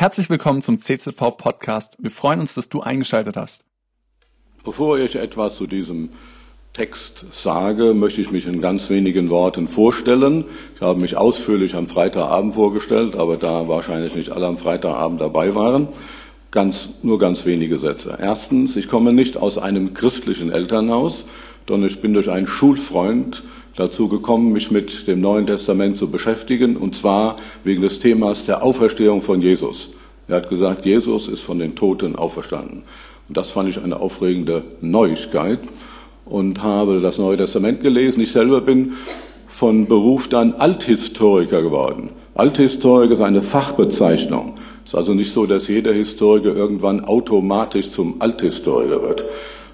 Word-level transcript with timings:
Herzlich 0.00 0.30
willkommen 0.30 0.62
zum 0.62 0.78
CZV 0.78 1.36
Podcast. 1.36 1.96
Wir 1.98 2.12
freuen 2.12 2.38
uns, 2.38 2.54
dass 2.54 2.68
du 2.68 2.82
eingeschaltet 2.82 3.36
hast. 3.36 3.64
Bevor 4.62 4.96
ich 4.96 5.16
etwas 5.16 5.56
zu 5.56 5.66
diesem 5.66 6.10
Text 6.72 7.34
sage, 7.34 7.94
möchte 7.94 8.20
ich 8.20 8.30
mich 8.30 8.46
in 8.46 8.60
ganz 8.60 8.90
wenigen 8.90 9.28
Worten 9.28 9.66
vorstellen. 9.66 10.44
Ich 10.76 10.82
habe 10.82 11.00
mich 11.00 11.16
ausführlich 11.16 11.74
am 11.74 11.88
Freitagabend 11.88 12.54
vorgestellt, 12.54 13.16
aber 13.16 13.38
da 13.38 13.66
wahrscheinlich 13.66 14.14
nicht 14.14 14.30
alle 14.30 14.46
am 14.46 14.56
Freitagabend 14.56 15.20
dabei 15.20 15.56
waren. 15.56 15.88
Ganz, 16.52 16.90
nur 17.02 17.18
ganz 17.18 17.44
wenige 17.44 17.76
Sätze. 17.78 18.18
Erstens, 18.20 18.76
ich 18.76 18.86
komme 18.86 19.12
nicht 19.12 19.36
aus 19.36 19.58
einem 19.58 19.94
christlichen 19.94 20.52
Elternhaus, 20.52 21.26
sondern 21.66 21.90
ich 21.90 22.00
bin 22.00 22.14
durch 22.14 22.30
einen 22.30 22.46
Schulfreund 22.46 23.42
dazu 23.78 24.08
gekommen, 24.08 24.52
mich 24.52 24.70
mit 24.70 25.06
dem 25.06 25.20
Neuen 25.20 25.46
Testament 25.46 25.96
zu 25.96 26.10
beschäftigen, 26.10 26.76
und 26.76 26.96
zwar 26.96 27.36
wegen 27.64 27.82
des 27.82 28.00
Themas 28.00 28.44
der 28.44 28.62
Auferstehung 28.62 29.22
von 29.22 29.40
Jesus. 29.40 29.90
Er 30.26 30.36
hat 30.36 30.50
gesagt, 30.50 30.84
Jesus 30.84 31.28
ist 31.28 31.42
von 31.42 31.58
den 31.58 31.76
Toten 31.76 32.16
auferstanden. 32.16 32.82
Und 33.28 33.36
das 33.36 33.50
fand 33.50 33.68
ich 33.68 33.82
eine 33.82 34.00
aufregende 34.00 34.64
Neuigkeit 34.80 35.60
und 36.24 36.62
habe 36.62 37.00
das 37.00 37.18
Neue 37.18 37.36
Testament 37.36 37.80
gelesen. 37.80 38.20
Ich 38.20 38.32
selber 38.32 38.60
bin 38.60 38.94
von 39.46 39.86
Beruf 39.86 40.28
dann 40.28 40.52
Althistoriker 40.54 41.62
geworden. 41.62 42.10
Althistoriker 42.34 43.14
ist 43.14 43.20
eine 43.20 43.42
Fachbezeichnung. 43.42 44.54
Es 44.84 44.92
ist 44.92 44.98
also 44.98 45.14
nicht 45.14 45.32
so, 45.32 45.46
dass 45.46 45.68
jeder 45.68 45.92
Historiker 45.92 46.54
irgendwann 46.54 47.04
automatisch 47.04 47.90
zum 47.90 48.20
Althistoriker 48.20 49.02
wird 49.02 49.24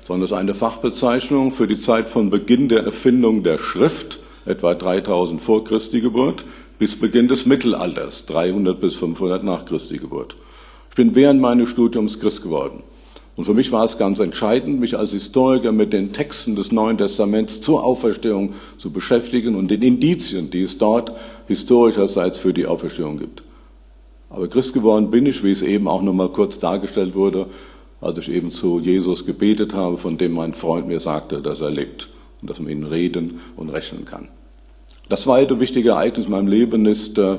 sondern 0.07 0.25
es 0.25 0.31
ist 0.31 0.37
eine 0.37 0.55
Fachbezeichnung 0.55 1.51
für 1.51 1.67
die 1.67 1.79
Zeit 1.79 2.09
von 2.09 2.31
Beginn 2.31 2.69
der 2.69 2.85
Erfindung 2.85 3.43
der 3.43 3.59
Schrift, 3.59 4.19
etwa 4.47 4.75
3000 4.75 5.41
vor 5.41 5.65
Christi 5.65 6.01
Geburt, 6.01 6.45
bis 6.79 6.97
Beginn 6.97 7.29
des 7.29 7.47
Mittelalters, 7.47 8.27
300 8.27 8.81
bis 8.81 8.95
500 8.95 9.43
nach 9.43 9.65
Christi 9.65 9.99
Geburt. 9.99 10.37
Ich 10.91 10.97
bin 10.97 11.15
während 11.15 11.41
meines 11.41 11.71
Studiums 11.71 12.21
Christ 12.21 12.43
geworden. 12.43 12.83
Und 13.37 13.47
für 13.47 13.55
mich 13.55 13.73
war 13.73 13.85
es 13.85 13.99
ganz 13.99 14.21
entscheidend, 14.21 14.79
mich 14.79 14.97
als 14.97 15.13
Historiker 15.13 15.73
mit 15.73 15.93
den 15.93 16.13
Texten 16.13 16.55
des 16.55 16.71
Neuen 16.71 16.99
Testaments 16.99 17.61
zur 17.61 17.83
Auferstehung 17.83 18.53
zu 18.79 18.93
beschäftigen 18.93 19.57
und 19.57 19.71
den 19.71 19.83
Indizien, 19.83 20.51
die 20.51 20.63
es 20.63 20.79
dort 20.79 21.13
historischerseits 21.49 22.39
für 22.39 22.53
die 22.53 22.67
Auferstehung 22.67 23.19
gibt. 23.19 23.43
Aber 24.31 24.49
Christ 24.49 24.73
geworden 24.73 25.11
bin 25.11 25.27
ich, 25.27 25.43
wie 25.43 25.51
es 25.51 25.63
eben 25.63 25.89
auch 25.89 26.03
nochmal 26.03 26.29
kurz 26.29 26.61
dargestellt 26.61 27.15
wurde, 27.15 27.47
als 28.01 28.19
ich 28.19 28.31
eben 28.31 28.51
zu 28.51 28.81
Jesus 28.81 29.27
gebetet 29.27 29.75
habe, 29.75 29.97
von 29.97 30.19
dem 30.19 30.33
mein 30.33 30.55
Freund 30.55 30.87
mir 30.87 31.01
sagte, 31.01 31.41
dass 31.41 31.61
er 31.61 31.71
lebt 31.71 32.09
und 32.41 32.51
dass 32.51 32.61
man 32.61 32.71
ihn 32.71 32.85
reden 32.85 33.41
und 33.57 33.71
rechnen 33.71 34.05
kann. 34.05 34.29
Das 35.09 35.23
zweite 35.23 35.61
wichtige 35.61 35.91
Ereignis 35.91 36.27
in 36.27 36.33
meinem 36.33 36.49
Leben 36.49 36.87
ist, 36.87 37.19
äh, 37.19 37.39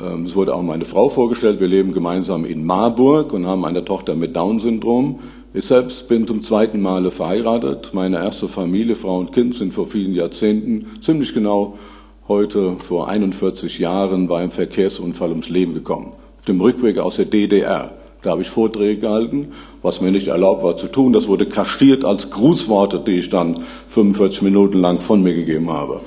ähm, 0.00 0.24
es 0.24 0.36
wurde 0.36 0.54
auch 0.54 0.62
meine 0.62 0.84
Frau 0.84 1.08
vorgestellt, 1.08 1.60
wir 1.60 1.68
leben 1.68 1.92
gemeinsam 1.92 2.44
in 2.44 2.64
Marburg 2.64 3.32
und 3.32 3.46
haben 3.46 3.64
eine 3.64 3.84
Tochter 3.84 4.14
mit 4.14 4.36
Down-Syndrom. 4.36 5.20
Ich 5.54 5.66
selbst 5.66 6.08
bin 6.08 6.26
zum 6.26 6.42
zweiten 6.42 6.80
Male 6.80 7.10
verheiratet. 7.10 7.92
Meine 7.94 8.16
erste 8.16 8.48
Familie, 8.48 8.96
Frau 8.96 9.18
und 9.18 9.32
Kind, 9.32 9.54
sind 9.54 9.72
vor 9.72 9.86
vielen 9.86 10.14
Jahrzehnten, 10.14 11.00
ziemlich 11.00 11.32
genau 11.32 11.78
heute 12.26 12.76
vor 12.78 13.08
41 13.08 13.78
Jahren, 13.78 14.26
bei 14.26 14.40
einem 14.40 14.50
Verkehrsunfall 14.50 15.30
ums 15.30 15.48
Leben 15.48 15.74
gekommen. 15.74 16.10
Auf 16.38 16.44
dem 16.46 16.60
Rückweg 16.60 16.98
aus 16.98 17.16
der 17.16 17.26
DDR. 17.26 17.92
Da 18.24 18.30
habe 18.30 18.42
ich 18.42 18.48
Vorträge 18.48 19.02
gehalten, 19.02 19.52
was 19.82 20.00
mir 20.00 20.10
nicht 20.10 20.28
erlaubt 20.28 20.62
war 20.64 20.76
zu 20.76 20.88
tun. 20.88 21.12
Das 21.12 21.28
wurde 21.28 21.46
kaschiert 21.46 22.04
als 22.04 22.30
Grußworte, 22.30 22.98
die 22.98 23.18
ich 23.18 23.28
dann 23.28 23.60
45 23.90 24.42
Minuten 24.42 24.80
lang 24.80 25.00
von 25.00 25.22
mir 25.22 25.34
gegeben 25.34 25.70
habe. 25.70 26.00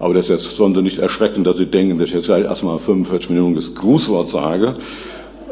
Aber 0.00 0.14
das 0.14 0.28
jetzt 0.28 0.56
sollen 0.56 0.74
Sie 0.74 0.82
nicht 0.82 0.98
erschrecken, 0.98 1.44
dass 1.44 1.58
Sie 1.58 1.66
denken, 1.66 1.98
dass 1.98 2.08
ich 2.08 2.14
jetzt 2.14 2.26
gleich 2.26 2.44
erstmal 2.44 2.78
45 2.78 3.30
Minuten 3.30 3.54
das 3.54 3.74
Grußwort 3.76 4.28
sage. 4.28 4.74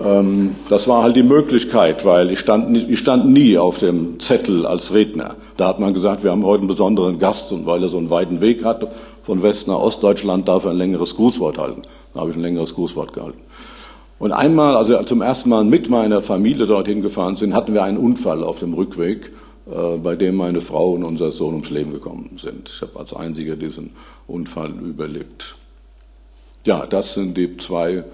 Ähm, 0.04 0.56
das 0.68 0.88
war 0.88 1.04
halt 1.04 1.14
die 1.14 1.22
Möglichkeit, 1.22 2.04
weil 2.04 2.32
ich 2.32 2.40
stand, 2.40 2.76
ich 2.76 2.98
stand 2.98 3.30
nie 3.30 3.56
auf 3.56 3.78
dem 3.78 4.18
Zettel 4.18 4.66
als 4.66 4.94
Redner. 4.94 5.36
Da 5.56 5.68
hat 5.68 5.78
man 5.78 5.94
gesagt, 5.94 6.24
wir 6.24 6.32
haben 6.32 6.44
heute 6.44 6.60
einen 6.60 6.68
besonderen 6.68 7.20
Gast 7.20 7.52
und 7.52 7.66
weil 7.66 7.82
er 7.82 7.88
so 7.88 7.98
einen 7.98 8.10
weiten 8.10 8.40
Weg 8.40 8.64
hat, 8.64 8.90
von 9.22 9.42
West 9.42 9.68
nach 9.68 9.78
Ostdeutschland 9.78 10.48
darf 10.48 10.64
er 10.64 10.72
ein 10.72 10.78
längeres 10.78 11.14
Grußwort 11.14 11.58
halten. 11.58 11.82
Da 12.14 12.20
habe 12.20 12.30
ich 12.30 12.36
ein 12.36 12.42
längeres 12.42 12.74
Grußwort 12.74 13.12
gehalten. 13.12 13.38
Und 14.18 14.32
einmal, 14.32 14.76
also 14.76 15.00
zum 15.04 15.22
ersten 15.22 15.48
Mal 15.48 15.64
mit 15.64 15.88
meiner 15.88 16.22
Familie 16.22 16.66
dorthin 16.66 17.02
gefahren 17.02 17.36
sind, 17.36 17.54
hatten 17.54 17.72
wir 17.72 17.84
einen 17.84 17.98
Unfall 17.98 18.42
auf 18.42 18.58
dem 18.58 18.74
Rückweg, 18.74 19.32
äh, 19.70 19.96
bei 19.98 20.16
dem 20.16 20.36
meine 20.36 20.60
Frau 20.60 20.92
und 20.92 21.04
unser 21.04 21.30
Sohn 21.30 21.54
ums 21.54 21.70
Leben 21.70 21.92
gekommen 21.92 22.38
sind. 22.40 22.68
Ich 22.68 22.82
habe 22.82 22.98
als 22.98 23.14
einziger 23.14 23.54
diesen 23.54 23.90
Unfall 24.26 24.70
überlebt. 24.70 25.54
Ja, 26.66 26.84
das 26.86 27.14
sind 27.14 27.36
die 27.36 27.56
zwei 27.58 28.04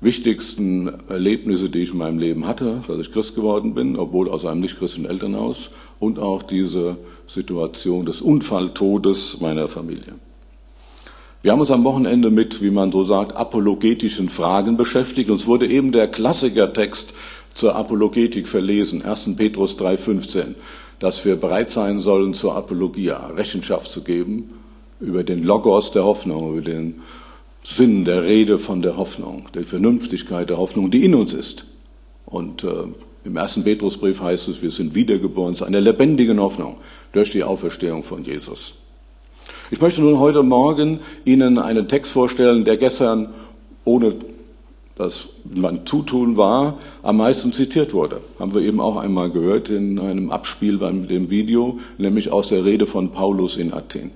wichtigsten 0.00 0.90
Erlebnisse, 1.08 1.68
die 1.68 1.82
ich 1.82 1.92
in 1.92 1.98
meinem 1.98 2.18
Leben 2.18 2.46
hatte, 2.48 2.82
dass 2.88 2.98
ich 2.98 3.12
Christ 3.12 3.36
geworden 3.36 3.74
bin, 3.74 3.96
obwohl 3.96 4.28
aus 4.28 4.44
einem 4.44 4.60
nicht-christlichen 4.60 5.08
Elternhaus, 5.08 5.72
und 6.00 6.18
auch 6.18 6.42
diese 6.42 6.96
Situation 7.26 8.06
des 8.06 8.20
Unfalltodes 8.20 9.40
meiner 9.40 9.68
Familie. 9.68 10.14
Wir 11.42 11.50
haben 11.50 11.58
uns 11.58 11.72
am 11.72 11.82
Wochenende 11.82 12.30
mit, 12.30 12.62
wie 12.62 12.70
man 12.70 12.92
so 12.92 13.02
sagt, 13.02 13.34
apologetischen 13.34 14.28
Fragen 14.28 14.76
beschäftigt. 14.76 15.28
Uns 15.28 15.44
wurde 15.44 15.66
eben 15.66 15.90
der 15.90 16.06
Klassikertext 16.06 17.14
zur 17.52 17.74
Apologetik 17.74 18.46
verlesen, 18.46 19.02
1. 19.04 19.34
Petrus 19.36 19.76
3,15, 19.76 20.54
dass 21.00 21.24
wir 21.24 21.34
bereit 21.34 21.68
sein 21.68 21.98
sollen, 21.98 22.34
zur 22.34 22.54
Apologia 22.54 23.26
Rechenschaft 23.26 23.90
zu 23.90 24.04
geben 24.04 24.52
über 25.00 25.24
den 25.24 25.42
Logos 25.42 25.90
der 25.90 26.04
Hoffnung, 26.04 26.52
über 26.52 26.60
den 26.60 27.00
Sinn 27.64 28.04
der 28.04 28.22
Rede 28.22 28.58
von 28.58 28.80
der 28.80 28.96
Hoffnung, 28.96 29.48
der 29.52 29.64
Vernünftigkeit 29.64 30.48
der 30.48 30.58
Hoffnung, 30.58 30.92
die 30.92 31.04
in 31.04 31.16
uns 31.16 31.32
ist. 31.32 31.64
Und 32.24 32.62
äh, 32.62 32.84
im 33.24 33.36
ersten 33.36 33.64
Petrusbrief 33.64 34.20
heißt 34.20 34.46
es, 34.46 34.62
wir 34.62 34.70
sind 34.70 34.94
wiedergeboren 34.94 35.54
zu 35.54 35.64
einer 35.64 35.80
lebendigen 35.80 36.38
Hoffnung 36.38 36.76
durch 37.12 37.32
die 37.32 37.42
Auferstehung 37.42 38.04
von 38.04 38.24
Jesus. 38.24 38.81
Ich 39.72 39.80
möchte 39.80 40.02
nun 40.02 40.18
heute 40.18 40.42
Morgen 40.42 41.00
Ihnen 41.24 41.58
einen 41.58 41.88
Text 41.88 42.12
vorstellen, 42.12 42.66
der 42.66 42.76
gestern, 42.76 43.28
ohne 43.86 44.16
dass 44.96 45.30
man 45.50 45.86
zutun 45.86 46.36
war, 46.36 46.78
am 47.02 47.16
meisten 47.16 47.54
zitiert 47.54 47.94
wurde. 47.94 48.20
Haben 48.38 48.52
wir 48.52 48.60
eben 48.60 48.82
auch 48.82 48.98
einmal 48.98 49.30
gehört 49.30 49.70
in 49.70 49.98
einem 49.98 50.30
Abspiel 50.30 50.76
beim 50.76 51.08
dem 51.08 51.30
Video, 51.30 51.78
nämlich 51.96 52.30
aus 52.30 52.50
der 52.50 52.66
Rede 52.66 52.84
von 52.84 53.12
Paulus 53.12 53.56
in 53.56 53.72
Athen. 53.72 54.10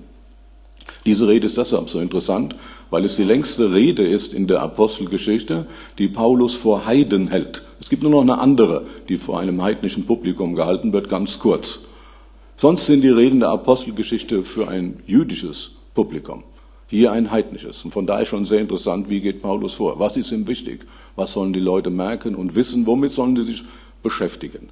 Diese 1.07 1.27
Rede 1.27 1.47
ist 1.47 1.57
deshalb 1.57 1.89
so 1.89 1.99
interessant, 2.01 2.55
weil 2.91 3.03
es 3.03 3.15
die 3.15 3.23
längste 3.23 3.73
Rede 3.73 4.07
ist 4.07 4.35
in 4.35 4.45
der 4.45 4.61
Apostelgeschichte, 4.61 5.65
die 5.97 6.07
Paulus 6.07 6.53
vor 6.53 6.85
Heiden 6.85 7.29
hält. 7.29 7.63
Es 7.81 7.89
gibt 7.89 8.03
nur 8.03 8.11
noch 8.11 8.21
eine 8.21 8.37
andere, 8.37 8.83
die 9.09 9.17
vor 9.17 9.39
einem 9.39 9.63
heidnischen 9.63 10.05
Publikum 10.05 10.53
gehalten 10.53 10.93
wird, 10.93 11.09
ganz 11.09 11.39
kurz. 11.39 11.87
Sonst 12.59 12.87
sind 12.87 13.01
die 13.01 13.09
Reden 13.09 13.41
der 13.41 13.49
Apostelgeschichte 13.49 14.41
für 14.41 14.67
ein 14.67 15.03
jüdisches 15.05 15.75
Publikum. 15.93 16.43
Hier 16.87 17.11
ein 17.11 17.29
heidnisches. 17.29 17.85
Und 17.85 17.91
von 17.91 18.07
daher 18.07 18.25
schon 18.25 18.45
sehr 18.45 18.61
interessant, 18.61 19.11
wie 19.11 19.21
geht 19.21 19.43
Paulus 19.43 19.75
vor? 19.75 19.99
Was 19.99 20.17
ist 20.17 20.31
ihm 20.31 20.47
wichtig? 20.47 20.87
Was 21.15 21.33
sollen 21.33 21.53
die 21.53 21.59
Leute 21.59 21.91
merken 21.91 22.33
und 22.33 22.55
wissen? 22.55 22.87
Womit 22.87 23.11
sollen 23.11 23.35
sie 23.35 23.43
sich 23.43 23.63
beschäftigen? 24.01 24.69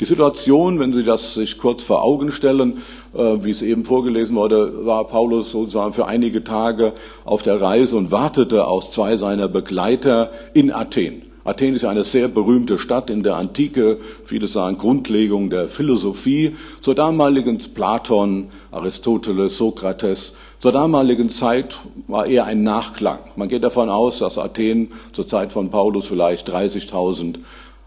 Die 0.00 0.06
Situation, 0.06 0.80
wenn 0.80 0.92
Sie 0.92 1.04
das 1.04 1.34
sich 1.34 1.58
kurz 1.58 1.84
vor 1.84 2.02
Augen 2.02 2.32
stellen, 2.32 2.78
äh, 3.14 3.36
wie 3.44 3.50
es 3.50 3.62
eben 3.62 3.84
vorgelesen 3.84 4.34
wurde, 4.34 4.84
war 4.84 5.04
Paulus 5.04 5.52
sozusagen 5.52 5.92
für 5.92 6.06
einige 6.06 6.42
Tage 6.42 6.94
auf 7.24 7.42
der 7.42 7.60
Reise 7.60 7.96
und 7.96 8.10
wartete 8.10 8.66
aus 8.66 8.90
zwei 8.90 9.16
seiner 9.16 9.46
Begleiter 9.46 10.32
in 10.52 10.72
Athen. 10.72 11.29
Athen 11.44 11.74
ist 11.74 11.82
ja 11.82 11.90
eine 11.90 12.04
sehr 12.04 12.28
berühmte 12.28 12.78
Stadt 12.78 13.08
in 13.08 13.22
der 13.22 13.36
Antike, 13.36 13.98
viele 14.24 14.46
sagen 14.46 14.76
Grundlegung 14.76 15.48
der 15.48 15.68
Philosophie. 15.68 16.54
Zur 16.82 16.94
damaligen 16.94 17.58
Platon, 17.74 18.48
Aristoteles, 18.70 19.56
Sokrates, 19.56 20.36
zur 20.58 20.72
damaligen 20.72 21.30
Zeit 21.30 21.78
war 22.06 22.26
eher 22.26 22.44
ein 22.44 22.62
Nachklang. 22.62 23.20
Man 23.36 23.48
geht 23.48 23.64
davon 23.64 23.88
aus, 23.88 24.18
dass 24.18 24.36
Athen 24.36 24.92
zur 25.12 25.26
Zeit 25.26 25.52
von 25.52 25.70
Paulus 25.70 26.06
vielleicht 26.06 26.50
30.000 26.50 27.36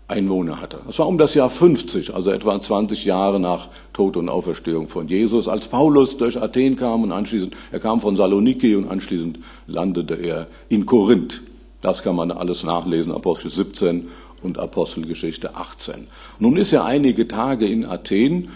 Einwohner 0.07 0.59
hatte. 0.59 0.79
Das 0.87 0.97
war 0.97 1.07
um 1.07 1.19
das 1.19 1.35
Jahr 1.35 1.51
50, 1.51 2.15
also 2.15 2.31
etwa 2.31 2.59
20 2.59 3.05
Jahre 3.05 3.39
nach 3.39 3.69
Tod 3.93 4.17
und 4.17 4.29
Auferstehung 4.29 4.87
von 4.87 5.07
Jesus. 5.07 5.47
Als 5.47 5.67
Paulus 5.67 6.17
durch 6.17 6.41
Athen 6.41 6.75
kam 6.75 7.03
und 7.03 7.11
anschließend, 7.11 7.55
er 7.71 7.79
kam 7.79 7.99
von 7.99 8.15
Saloniki 8.15 8.75
und 8.75 8.89
anschließend 8.89 9.37
landete 9.67 10.15
er 10.15 10.47
in 10.69 10.87
Korinth. 10.87 11.41
Das 11.83 12.01
kann 12.01 12.15
man 12.15 12.31
alles 12.31 12.63
nachlesen, 12.63 13.11
Apostel 13.11 13.51
17 13.51 14.07
und 14.41 14.57
Apostelgeschichte 14.57 15.55
18. 15.55 16.07
Nun 16.39 16.55
ist 16.55 16.71
er 16.71 16.85
einige 16.85 17.27
Tage 17.27 17.67
in 17.67 17.85
Athen 17.85 18.49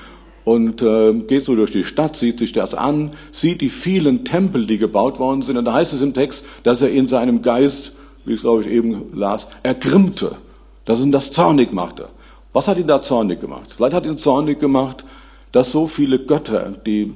und 0.45 0.81
äh, 0.81 1.11
geht 1.13 1.43
so 1.43 1.53
durch 1.55 1.73
die 1.73 1.83
Stadt, 1.83 2.15
sieht 2.15 2.39
sich 2.39 2.53
das 2.53 2.73
an, 2.73 3.11
sieht 3.33 3.59
die 3.59 3.67
vielen 3.67 4.23
Tempel, 4.23 4.65
die 4.65 4.77
gebaut 4.77 5.19
worden 5.19 5.41
sind. 5.41 5.57
Und 5.57 5.65
da 5.65 5.73
heißt 5.73 5.91
es 5.91 6.01
im 6.01 6.13
Text, 6.13 6.45
dass 6.63 6.81
er 6.81 6.89
in 6.89 7.09
seinem 7.09 7.41
Geist, 7.41 7.97
wie 8.23 8.33
ich 8.33 8.41
glaube 8.41 8.63
ich 8.63 8.69
eben 8.69 9.11
las, 9.13 9.49
ergrimmte, 9.61 10.37
dass 10.85 11.01
ihn 11.01 11.11
das 11.11 11.33
zornig 11.33 11.73
machte. 11.73 12.07
Was 12.53 12.69
hat 12.69 12.77
ihn 12.77 12.87
da 12.87 13.01
zornig 13.01 13.41
gemacht? 13.41 13.73
Vielleicht 13.75 13.93
hat 13.93 14.05
ihn 14.05 14.17
zornig 14.17 14.57
gemacht, 14.57 15.03
dass 15.51 15.73
so 15.73 15.85
viele 15.85 16.17
Götter, 16.17 16.73
die 16.85 17.13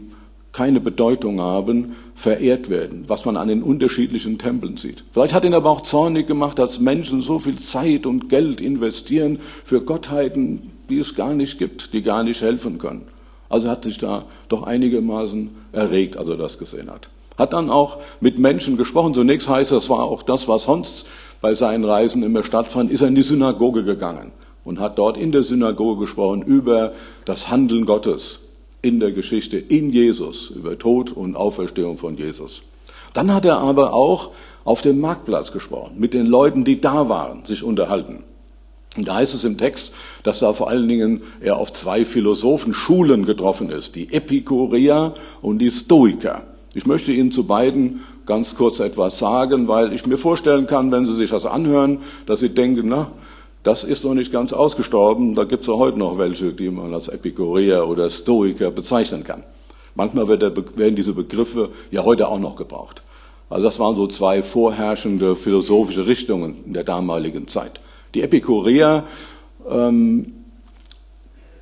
keine 0.52 0.82
Bedeutung 0.82 1.40
haben, 1.40 1.96
verehrt 2.14 2.70
werden, 2.70 3.06
was 3.08 3.26
man 3.26 3.38
an 3.38 3.48
den 3.48 3.64
unterschiedlichen 3.64 4.38
Tempeln 4.38 4.78
sieht. 4.78 5.04
Vielleicht 5.12 5.34
hat 5.34 5.46
ihn 5.46 5.54
aber 5.54 5.70
auch 5.70 5.82
zornig 5.82 6.28
gemacht, 6.28 6.60
dass 6.60 6.80
Menschen 6.80 7.22
so 7.22 7.40
viel 7.40 7.60
Zeit 7.60 8.06
und 8.06 8.30
Geld 8.30 8.60
investieren 8.60 9.40
für 9.64 9.82
Gottheiten, 9.82 10.72
die 10.90 11.00
es 11.00 11.16
gar 11.16 11.34
nicht 11.34 11.58
gibt, 11.58 11.94
die 11.94 12.02
gar 12.02 12.24
nicht 12.24 12.42
helfen 12.42 12.78
können. 12.78 13.08
Also 13.50 13.70
hat 13.70 13.84
sich 13.84 13.98
da 13.98 14.26
doch 14.50 14.64
einigermaßen 14.64 15.50
erregt, 15.72 16.18
als 16.18 16.30
er 16.30 16.38
das 16.38 16.58
gesehen 16.58 16.92
hat. 16.92 17.10
Hat 17.38 17.54
dann 17.54 17.70
auch 17.70 17.98
mit 18.20 18.38
Menschen 18.38 18.78
gesprochen. 18.78 19.14
Zunächst 19.14 19.50
heißt 19.50 19.72
das 19.72 19.90
war 19.90 20.04
auch 20.04 20.24
das, 20.24 20.48
was 20.48 20.64
sonst 20.64 21.08
bei 21.40 21.54
seinen 21.54 21.84
Reisen 21.84 22.24
immer 22.24 22.44
stattfand, 22.44 22.92
ist 22.92 23.02
er 23.02 23.08
in 23.08 23.16
die 23.16 23.24
Synagoge 23.24 23.84
gegangen 23.84 24.32
und 24.64 24.80
hat 24.80 24.98
dort 25.00 25.18
in 25.18 25.32
der 25.32 25.44
Synagoge 25.44 26.02
gesprochen 26.02 26.44
über 26.44 26.94
das 27.26 27.50
Handeln 27.50 27.86
Gottes 27.86 28.51
in 28.82 29.00
der 29.00 29.12
Geschichte, 29.12 29.58
in 29.58 29.92
Jesus, 29.92 30.50
über 30.50 30.78
Tod 30.78 31.12
und 31.12 31.36
Auferstehung 31.36 31.98
von 31.98 32.18
Jesus. 32.18 32.64
Dann 33.14 33.34
hat 33.34 33.46
er 33.46 33.60
aber 33.60 33.94
auch 33.94 34.32
auf 34.64 34.82
dem 34.82 35.00
Marktplatz 35.00 35.52
gesprochen, 35.52 35.96
mit 35.98 36.14
den 36.14 36.26
Leuten, 36.26 36.64
die 36.64 36.82
da 36.82 37.10
waren, 37.10 37.46
sich 37.46 37.64
unterhalten. 37.64 38.24
Und 38.98 39.08
da 39.08 39.16
heißt 39.16 39.34
es 39.34 39.46
im 39.46 39.58
Text, 39.58 39.96
dass 40.24 40.40
da 40.40 40.52
vor 40.52 40.70
allen 40.70 40.88
Dingen 40.88 41.22
er 41.40 41.58
auf 41.58 41.72
zwei 41.72 42.04
Philosophenschulen 42.04 43.26
getroffen 43.26 43.70
ist, 43.70 43.96
die 43.96 44.12
Epikureer 44.12 45.14
und 45.42 45.60
die 45.60 45.72
Stoiker. 45.72 46.44
Ich 46.74 46.86
möchte 46.86 47.12
Ihnen 47.12 47.32
zu 47.32 47.46
beiden 47.48 48.02
ganz 48.26 48.56
kurz 48.56 48.80
etwas 48.80 49.20
sagen, 49.20 49.68
weil 49.68 49.94
ich 49.94 50.06
mir 50.06 50.18
vorstellen 50.18 50.68
kann, 50.68 50.92
wenn 50.92 51.06
Sie 51.06 51.14
sich 51.14 51.30
das 51.30 51.46
anhören, 51.46 52.00
dass 52.26 52.40
Sie 52.42 52.50
denken, 52.50 52.88
na, 52.88 53.12
das 53.64 53.84
ist 53.84 54.04
noch 54.04 54.14
nicht 54.14 54.32
ganz 54.32 54.54
ausgestorben. 54.54 55.36
Da 55.36 55.44
gibt 55.44 55.62
es 55.62 55.68
ja 55.68 55.76
heute 55.76 56.00
noch 56.00 56.18
welche, 56.18 56.54
die 56.54 56.70
man 56.70 56.94
als 56.94 57.08
Epikureer 57.08 57.88
oder 57.88 58.10
Stoiker 58.10 58.72
bezeichnen 58.72 59.24
kann. 59.24 59.44
Manchmal 59.96 60.28
werden 60.28 60.96
diese 60.96 61.14
Begriffe 61.14 61.70
ja 61.92 62.04
heute 62.04 62.28
auch 62.28 62.40
noch 62.40 62.56
gebraucht. 62.56 63.04
Also 63.50 63.66
das 63.66 63.80
waren 63.80 63.96
so 63.96 64.08
zwei 64.08 64.42
vorherrschende 64.42 65.36
philosophische 65.36 66.08
Richtungen 66.08 66.64
in 66.66 66.74
der 66.74 66.86
damaligen 66.86 67.48
Zeit. 67.48 67.82
Die 68.16 68.22
Epikureer, 68.22 69.04
ähm, 69.70 70.34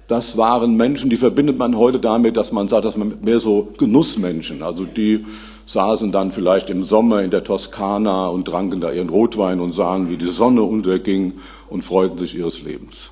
das 0.08 0.38
waren 0.38 0.76
Menschen, 0.76 1.10
die 1.10 1.18
verbindet 1.18 1.58
man 1.58 1.76
heute 1.76 2.00
damit, 2.00 2.38
dass 2.38 2.52
man 2.52 2.68
sagt, 2.68 2.86
dass 2.86 2.98
man 2.98 3.18
mehr 3.22 3.40
so 3.40 3.70
Genussmenschen, 3.78 4.64
also 4.64 4.86
die 4.86 5.26
saßen 5.70 6.12
dann 6.12 6.32
vielleicht 6.32 6.72
im 6.72 6.82
Sommer 6.82 7.22
in 7.22 7.30
der 7.30 7.44
Toskana 7.44 8.28
und 8.28 8.46
tranken 8.46 8.82
da 8.82 8.92
ihren 8.92 9.10
Rotwein 9.10 9.60
und 9.60 9.72
sahen, 9.72 10.10
wie 10.10 10.18
die 10.18 10.26
Sonne 10.26 10.64
unterging 10.64 11.34
und 11.70 11.84
freuten 11.84 12.18
sich 12.18 12.36
ihres 12.36 12.64
Lebens. 12.64 13.12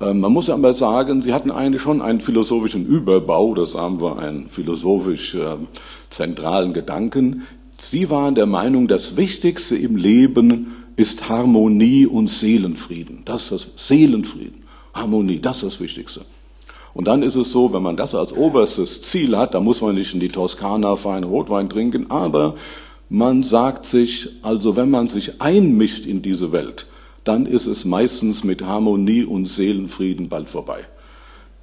Ähm, 0.00 0.20
man 0.20 0.32
muss 0.32 0.48
aber 0.48 0.72
sagen, 0.72 1.20
sie 1.20 1.34
hatten 1.34 1.50
eigentlich 1.50 1.82
schon 1.82 2.00
einen 2.00 2.22
philosophischen 2.22 2.86
Überbau, 2.86 3.54
das 3.54 3.74
haben 3.74 4.00
wir 4.00 4.18
einen 4.18 4.48
philosophisch 4.48 5.34
äh, 5.34 5.56
zentralen 6.08 6.72
Gedanken. 6.72 7.42
Sie 7.76 8.08
waren 8.08 8.34
der 8.34 8.46
Meinung, 8.46 8.88
das 8.88 9.18
Wichtigste 9.18 9.76
im 9.76 9.96
Leben 9.96 10.72
ist 10.96 11.28
Harmonie 11.28 12.06
und 12.06 12.30
Seelenfrieden. 12.30 13.20
Das 13.26 13.52
ist 13.52 13.74
das 13.76 13.88
Seelenfrieden. 13.88 14.64
Harmonie, 14.94 15.40
das 15.40 15.58
ist 15.58 15.74
das 15.74 15.80
Wichtigste. 15.80 16.22
Und 16.92 17.06
dann 17.06 17.22
ist 17.22 17.36
es 17.36 17.52
so, 17.52 17.72
wenn 17.72 17.82
man 17.82 17.96
das 17.96 18.14
als 18.14 18.32
oberstes 18.32 19.02
Ziel 19.02 19.36
hat, 19.36 19.54
dann 19.54 19.64
muss 19.64 19.80
man 19.80 19.94
nicht 19.94 20.12
in 20.14 20.20
die 20.20 20.28
Toskana 20.28 20.96
feinen 20.96 21.24
Rotwein 21.24 21.68
trinken, 21.68 22.10
aber 22.10 22.54
man 23.08 23.42
sagt 23.42 23.86
sich, 23.86 24.28
also 24.42 24.76
wenn 24.76 24.90
man 24.90 25.08
sich 25.08 25.40
einmischt 25.40 26.06
in 26.06 26.22
diese 26.22 26.52
Welt, 26.52 26.86
dann 27.24 27.46
ist 27.46 27.66
es 27.66 27.84
meistens 27.84 28.44
mit 28.44 28.64
Harmonie 28.64 29.24
und 29.24 29.46
Seelenfrieden 29.46 30.28
bald 30.28 30.48
vorbei. 30.48 30.80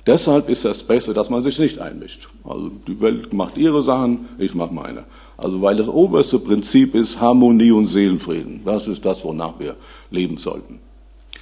Deshalb 0.05 0.47
ist 0.47 0.63
das 0.63 0.83
Beste, 0.83 1.13
dass 1.13 1.29
man 1.29 1.43
sich 1.43 1.59
nicht 1.59 1.79
einmischt. 1.79 2.29
Also 2.45 2.71
die 2.87 3.01
Welt 3.01 3.33
macht 3.33 3.57
ihre 3.57 3.81
Sachen, 3.81 4.29
ich 4.37 4.53
mache 4.53 4.73
meine. 4.73 5.03
Also 5.35 5.61
weil 5.61 5.75
das 5.75 5.89
oberste 5.89 6.39
Prinzip 6.39 6.95
ist 6.95 7.19
Harmonie 7.19 7.71
und 7.71 7.87
Seelenfrieden. 7.87 8.61
Das 8.63 8.87
ist 8.87 9.05
das, 9.05 9.23
wonach 9.25 9.59
wir 9.59 9.75
leben 10.09 10.37
sollten. 10.37 10.79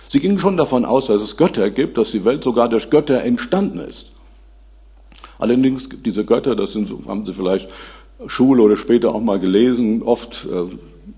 Sie 0.07 0.19
gingen 0.19 0.40
schon 0.40 0.57
davon 0.57 0.86
aus, 0.86 1.07
dass 1.07 1.22
es 1.22 1.38
Götter 1.38 1.69
gibt, 1.69 1.98
dass 1.98 2.12
die 2.12 2.25
Welt 2.25 2.44
sogar 2.44 2.69
durch 2.69 2.90
Götter 2.90 3.24
entstanden 3.24 3.80
ist. 3.80 4.12
Allerdings 5.38 5.90
gibt 5.90 6.06
diese 6.06 6.25
Götter, 6.25 6.56
das 6.56 6.74
sind, 6.74 6.92
haben 7.07 7.25
Sie 7.25 7.34
vielleicht 7.34 7.69
Schule 8.28 8.63
oder 8.63 8.78
später 8.78 9.13
auch 9.13 9.22
mal 9.22 9.40
gelesen, 9.40 10.02
oft 10.02 10.46
äh, 10.46 10.66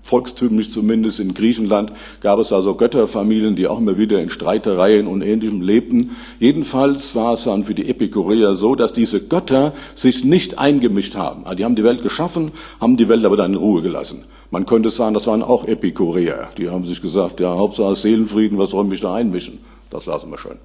volkstümlich 0.02 0.72
zumindest 0.72 1.20
in 1.20 1.34
Griechenland 1.34 1.92
gab 2.20 2.38
es 2.38 2.52
also 2.52 2.74
Götterfamilien, 2.74 3.56
die 3.56 3.66
auch 3.66 3.78
immer 3.78 3.98
wieder 3.98 4.20
in 4.20 4.30
Streitereien 4.30 5.06
und 5.06 5.22
Ähnlichem 5.22 5.60
lebten. 5.60 6.16
Jedenfalls 6.38 7.14
war 7.14 7.34
es 7.34 7.44
dann 7.44 7.64
für 7.64 7.74
die 7.74 7.88
Epikureer 7.88 8.54
so, 8.54 8.74
dass 8.74 8.92
diese 8.92 9.20
Götter 9.20 9.72
sich 9.94 10.24
nicht 10.24 10.58
eingemischt 10.58 11.14
haben. 11.14 11.44
Also 11.44 11.56
die 11.56 11.64
haben 11.64 11.76
die 11.76 11.84
Welt 11.84 12.02
geschaffen, 12.02 12.52
haben 12.80 12.96
die 12.96 13.08
Welt 13.08 13.24
aber 13.24 13.36
dann 13.36 13.52
in 13.52 13.58
Ruhe 13.58 13.82
gelassen. 13.82 14.24
Man 14.50 14.64
könnte 14.64 14.88
sagen, 14.88 15.14
das 15.14 15.26
waren 15.26 15.42
auch 15.42 15.66
Epikureer. 15.66 16.48
Die 16.56 16.70
haben 16.70 16.86
sich 16.86 17.02
gesagt, 17.02 17.40
ja, 17.40 17.54
Hauptsache 17.54 17.96
Seelenfrieden, 17.96 18.56
was 18.56 18.70
soll 18.70 18.84
mich 18.84 19.00
da 19.00 19.14
einmischen? 19.14 19.58
Das 19.90 20.06
lassen 20.06 20.30
wir 20.30 20.38
schön. 20.38 20.58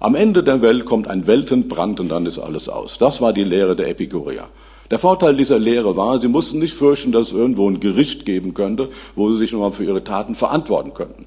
Am 0.00 0.14
Ende 0.14 0.44
der 0.44 0.62
Welt 0.62 0.84
kommt 0.84 1.08
ein 1.08 1.26
Weltenbrand 1.26 2.00
und 2.00 2.08
dann 2.08 2.26
ist 2.26 2.38
alles 2.38 2.68
aus. 2.68 2.98
Das 2.98 3.20
war 3.20 3.32
die 3.32 3.44
Lehre 3.44 3.74
der 3.74 3.88
Epikureer. 3.88 4.48
Der 4.90 4.98
Vorteil 4.98 5.36
dieser 5.36 5.58
Lehre 5.58 5.96
war, 5.96 6.18
sie 6.18 6.28
mussten 6.28 6.58
nicht 6.58 6.74
fürchten, 6.74 7.12
dass 7.12 7.28
es 7.28 7.32
irgendwo 7.32 7.68
ein 7.68 7.80
Gericht 7.80 8.24
geben 8.24 8.54
könnte, 8.54 8.88
wo 9.14 9.30
sie 9.30 9.38
sich 9.38 9.52
nochmal 9.52 9.72
für 9.72 9.84
ihre 9.84 10.02
Taten 10.02 10.34
verantworten 10.34 10.94
könnten. 10.94 11.26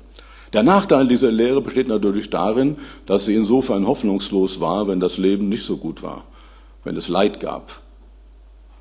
Der 0.53 0.63
Nachteil 0.63 1.07
dieser 1.07 1.31
Lehre 1.31 1.61
besteht 1.61 1.87
natürlich 1.87 2.29
darin, 2.29 2.77
dass 3.05 3.25
sie 3.25 3.35
insofern 3.35 3.87
hoffnungslos 3.87 4.59
war, 4.59 4.87
wenn 4.87 4.99
das 4.99 5.17
Leben 5.17 5.47
nicht 5.47 5.63
so 5.63 5.77
gut 5.77 6.03
war, 6.03 6.25
wenn 6.83 6.97
es 6.97 7.07
Leid 7.07 7.39
gab. 7.39 7.79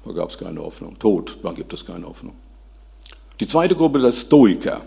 Da 0.04 0.12
gab 0.12 0.30
es 0.30 0.38
keine 0.38 0.60
Hoffnung. 0.60 0.98
Tod, 0.98 1.38
da 1.42 1.52
gibt 1.52 1.72
es 1.72 1.84
keine 1.84 2.06
Hoffnung. 2.06 2.34
Die 3.38 3.46
zweite 3.46 3.76
Gruppe, 3.76 4.00
der 4.00 4.12
Stoiker. 4.12 4.82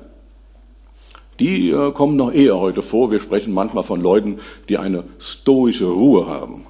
Die 1.40 1.70
äh, 1.70 1.92
kommen 1.92 2.16
noch 2.16 2.32
eher 2.32 2.60
heute 2.60 2.82
vor. 2.82 3.12
Wir 3.12 3.20
sprechen 3.20 3.54
manchmal 3.54 3.84
von 3.84 4.02
Leuten, 4.02 4.40
die 4.70 4.78
eine 4.78 5.04
stoische 5.20 5.86
Ruhe 5.86 6.28
haben. 6.28 6.66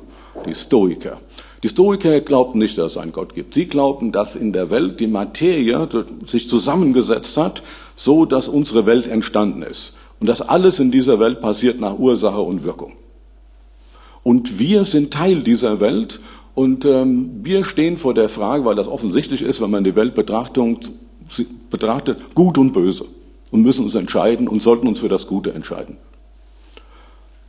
Die 0.46 0.56
Stoiker. 0.56 1.20
Die 1.64 1.70
Stoiker 1.70 2.20
glaubten 2.20 2.60
nicht, 2.60 2.78
dass 2.78 2.92
es 2.92 2.98
einen 2.98 3.14
Gott 3.14 3.36
gibt. 3.36 3.54
Sie 3.54 3.66
glaubten, 3.66 4.12
dass 4.12 4.36
in 4.36 4.52
der 4.52 4.70
Welt 4.70 5.00
die 5.00 5.08
Materie 5.08 5.88
sich 6.28 6.50
zusammengesetzt 6.50 7.38
hat, 7.38 7.64
so 7.96 8.26
dass 8.26 8.50
unsere 8.50 8.86
Welt 8.86 9.08
entstanden 9.08 9.64
ist. 9.64 9.96
Und 10.20 10.28
dass 10.28 10.42
alles 10.42 10.80
in 10.80 10.92
dieser 10.92 11.20
Welt 11.20 11.40
passiert 11.40 11.80
nach 11.80 11.98
Ursache 11.98 12.42
und 12.42 12.64
Wirkung. 12.64 12.94
Und 14.24 14.60
wir 14.60 14.84
sind 14.84 15.14
Teil 15.14 15.42
dieser 15.42 15.80
Welt 15.80 16.20
und 16.54 16.86
ähm, 16.86 17.40
wir 17.44 17.64
stehen 17.64 17.98
vor 17.98 18.14
der 18.14 18.30
Frage, 18.30 18.66
weil 18.66 18.76
das 18.76 18.88
offensichtlich 18.88 19.42
ist, 19.42 19.62
wenn 19.62 19.72
man 19.72 19.84
die 19.84 19.96
Weltbetrachtung 19.96 20.80
betrachtet, 21.70 22.36
gut 22.36 22.58
und 22.58 22.74
böse. 22.74 23.06
Und 23.52 23.62
müssen 23.62 23.86
uns 23.86 23.96
entscheiden 23.96 24.48
und 24.48 24.62
sollten 24.62 24.88
uns 24.88 25.00
für 25.00 25.10
das 25.10 25.28
Gute 25.28 25.54
entscheiden. 25.54 25.98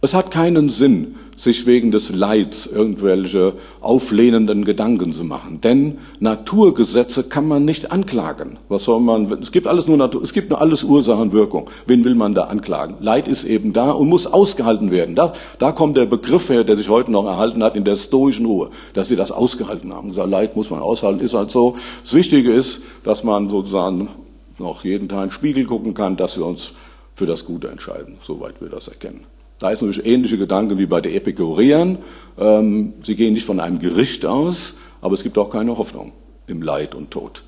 Es 0.04 0.12
hat 0.12 0.30
keinen 0.30 0.68
Sinn, 0.68 1.14
sich 1.34 1.64
wegen 1.64 1.90
des 1.90 2.14
Leids 2.14 2.66
irgendwelche 2.66 3.54
auflehnenden 3.80 4.66
Gedanken 4.66 5.14
zu 5.14 5.24
machen. 5.24 5.62
Denn 5.62 5.96
Naturgesetze 6.20 7.30
kann 7.30 7.48
man 7.48 7.64
nicht 7.64 7.90
anklagen. 7.90 8.58
Was 8.68 8.84
soll 8.84 9.00
man, 9.00 9.32
es 9.40 9.50
gibt 9.50 9.66
alles 9.66 9.86
nur 9.86 9.96
Natur, 9.96 10.22
es 10.22 10.34
gibt 10.34 10.50
nur 10.50 10.60
alles 10.60 10.84
Ursachenwirkung. 10.84 11.70
Wen 11.86 12.04
will 12.04 12.16
man 12.16 12.34
da 12.34 12.42
anklagen? 12.42 12.96
Leid 13.00 13.28
ist 13.28 13.44
eben 13.44 13.72
da 13.72 13.92
und 13.92 14.10
muss 14.10 14.26
ausgehalten 14.26 14.90
werden. 14.90 15.14
Da, 15.14 15.32
da 15.58 15.72
kommt 15.72 15.96
der 15.96 16.04
Begriff 16.04 16.50
her, 16.50 16.64
der 16.64 16.76
sich 16.76 16.90
heute 16.90 17.10
noch 17.10 17.24
erhalten 17.24 17.64
hat 17.64 17.74
in 17.74 17.84
der 17.84 17.96
stoischen 17.96 18.44
Ruhe, 18.44 18.68
dass 18.92 19.08
sie 19.08 19.16
das 19.16 19.32
ausgehalten 19.32 19.94
haben. 19.94 20.10
Gesagt, 20.10 20.28
Leid 20.28 20.54
muss 20.54 20.68
man 20.68 20.80
aushalten, 20.80 21.20
ist 21.20 21.32
halt 21.32 21.50
so. 21.50 21.78
Das 22.02 22.12
Wichtige 22.12 22.52
ist, 22.52 22.82
dass 23.04 23.24
man 23.24 23.48
sozusagen 23.48 24.10
noch 24.58 24.84
jeden 24.84 25.08
Tag 25.08 25.22
in 25.22 25.28
den 25.28 25.30
Spiegel 25.30 25.64
gucken 25.64 25.94
kann, 25.94 26.18
dass 26.18 26.36
wir 26.36 26.44
uns 26.44 26.72
für 27.14 27.24
das 27.24 27.46
Gute 27.46 27.68
entscheiden, 27.68 28.18
soweit 28.20 28.60
wir 28.60 28.68
das 28.68 28.88
erkennen. 28.88 29.24
Da 29.58 29.70
ist 29.70 29.82
natürlich 29.82 30.06
ähnliche 30.06 30.38
Gedanken 30.38 30.78
wie 30.78 30.86
bei 30.86 31.00
den 31.00 31.14
Epikureern. 31.14 31.98
Ähm, 32.38 32.94
sie 33.02 33.16
gehen 33.16 33.34
nicht 33.34 33.46
von 33.46 33.60
einem 33.60 33.78
Gericht 33.78 34.26
aus, 34.26 34.74
aber 35.00 35.14
es 35.14 35.22
gibt 35.22 35.38
auch 35.38 35.50
keine 35.50 35.78
Hoffnung 35.78 36.12
im 36.46 36.62
Leid 36.62 36.94
und 36.94 37.10
Tod. 37.10 37.42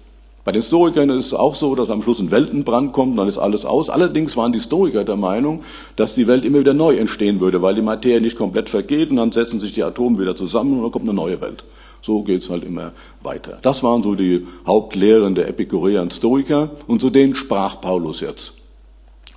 Bei 0.45 0.53
den 0.53 0.63
Stoikern 0.63 1.11
ist 1.11 1.27
es 1.27 1.35
auch 1.35 1.57
so, 1.57 1.75
dass 1.75 1.91
am 1.91 2.03
Schluss 2.03 2.21
ein 2.21 2.31
Weltenbrand 2.31 2.93
kommt, 2.93 3.19
dann 3.19 3.27
ist 3.27 3.37
alles 3.37 3.67
aus. 3.67 3.91
Allerdings 3.91 4.37
waren 4.37 4.53
die 4.53 4.61
Stoiker 4.61 5.03
der 5.03 5.17
Meinung, 5.17 5.63
dass 5.97 6.15
die 6.15 6.29
Welt 6.29 6.45
immer 6.45 6.61
wieder 6.61 6.73
neu 6.73 6.97
entstehen 6.97 7.41
würde, 7.41 7.63
weil 7.63 7.75
die 7.75 7.83
Materie 7.83 8.21
nicht 8.21 8.39
komplett 8.39 8.71
vergeht 8.71 9.11
und 9.11 9.17
dann 9.17 9.33
setzen 9.33 9.59
sich 9.59 9.73
die 9.73 9.83
Atome 9.83 10.21
wieder 10.21 10.37
zusammen 10.37 10.75
und 10.75 10.83
dann 10.85 10.93
kommt 10.93 11.09
eine 11.09 11.15
neue 11.15 11.41
Welt. 11.41 11.65
So 12.01 12.23
geht's 12.23 12.49
halt 12.49 12.63
immer 12.63 12.93
weiter. 13.25 13.59
Das 13.63 13.83
waren 13.83 14.05
so 14.05 14.15
die 14.15 14.47
Hauptlehren 14.65 15.35
der 15.35 15.49
Epikureer 15.49 16.03
und 16.03 16.15
Stoiker 16.15 16.71
und 16.87 17.01
zu 17.01 17.11
denen 17.11 17.35
sprach 17.35 17.81
Paulus 17.81 18.21
jetzt 18.21 18.66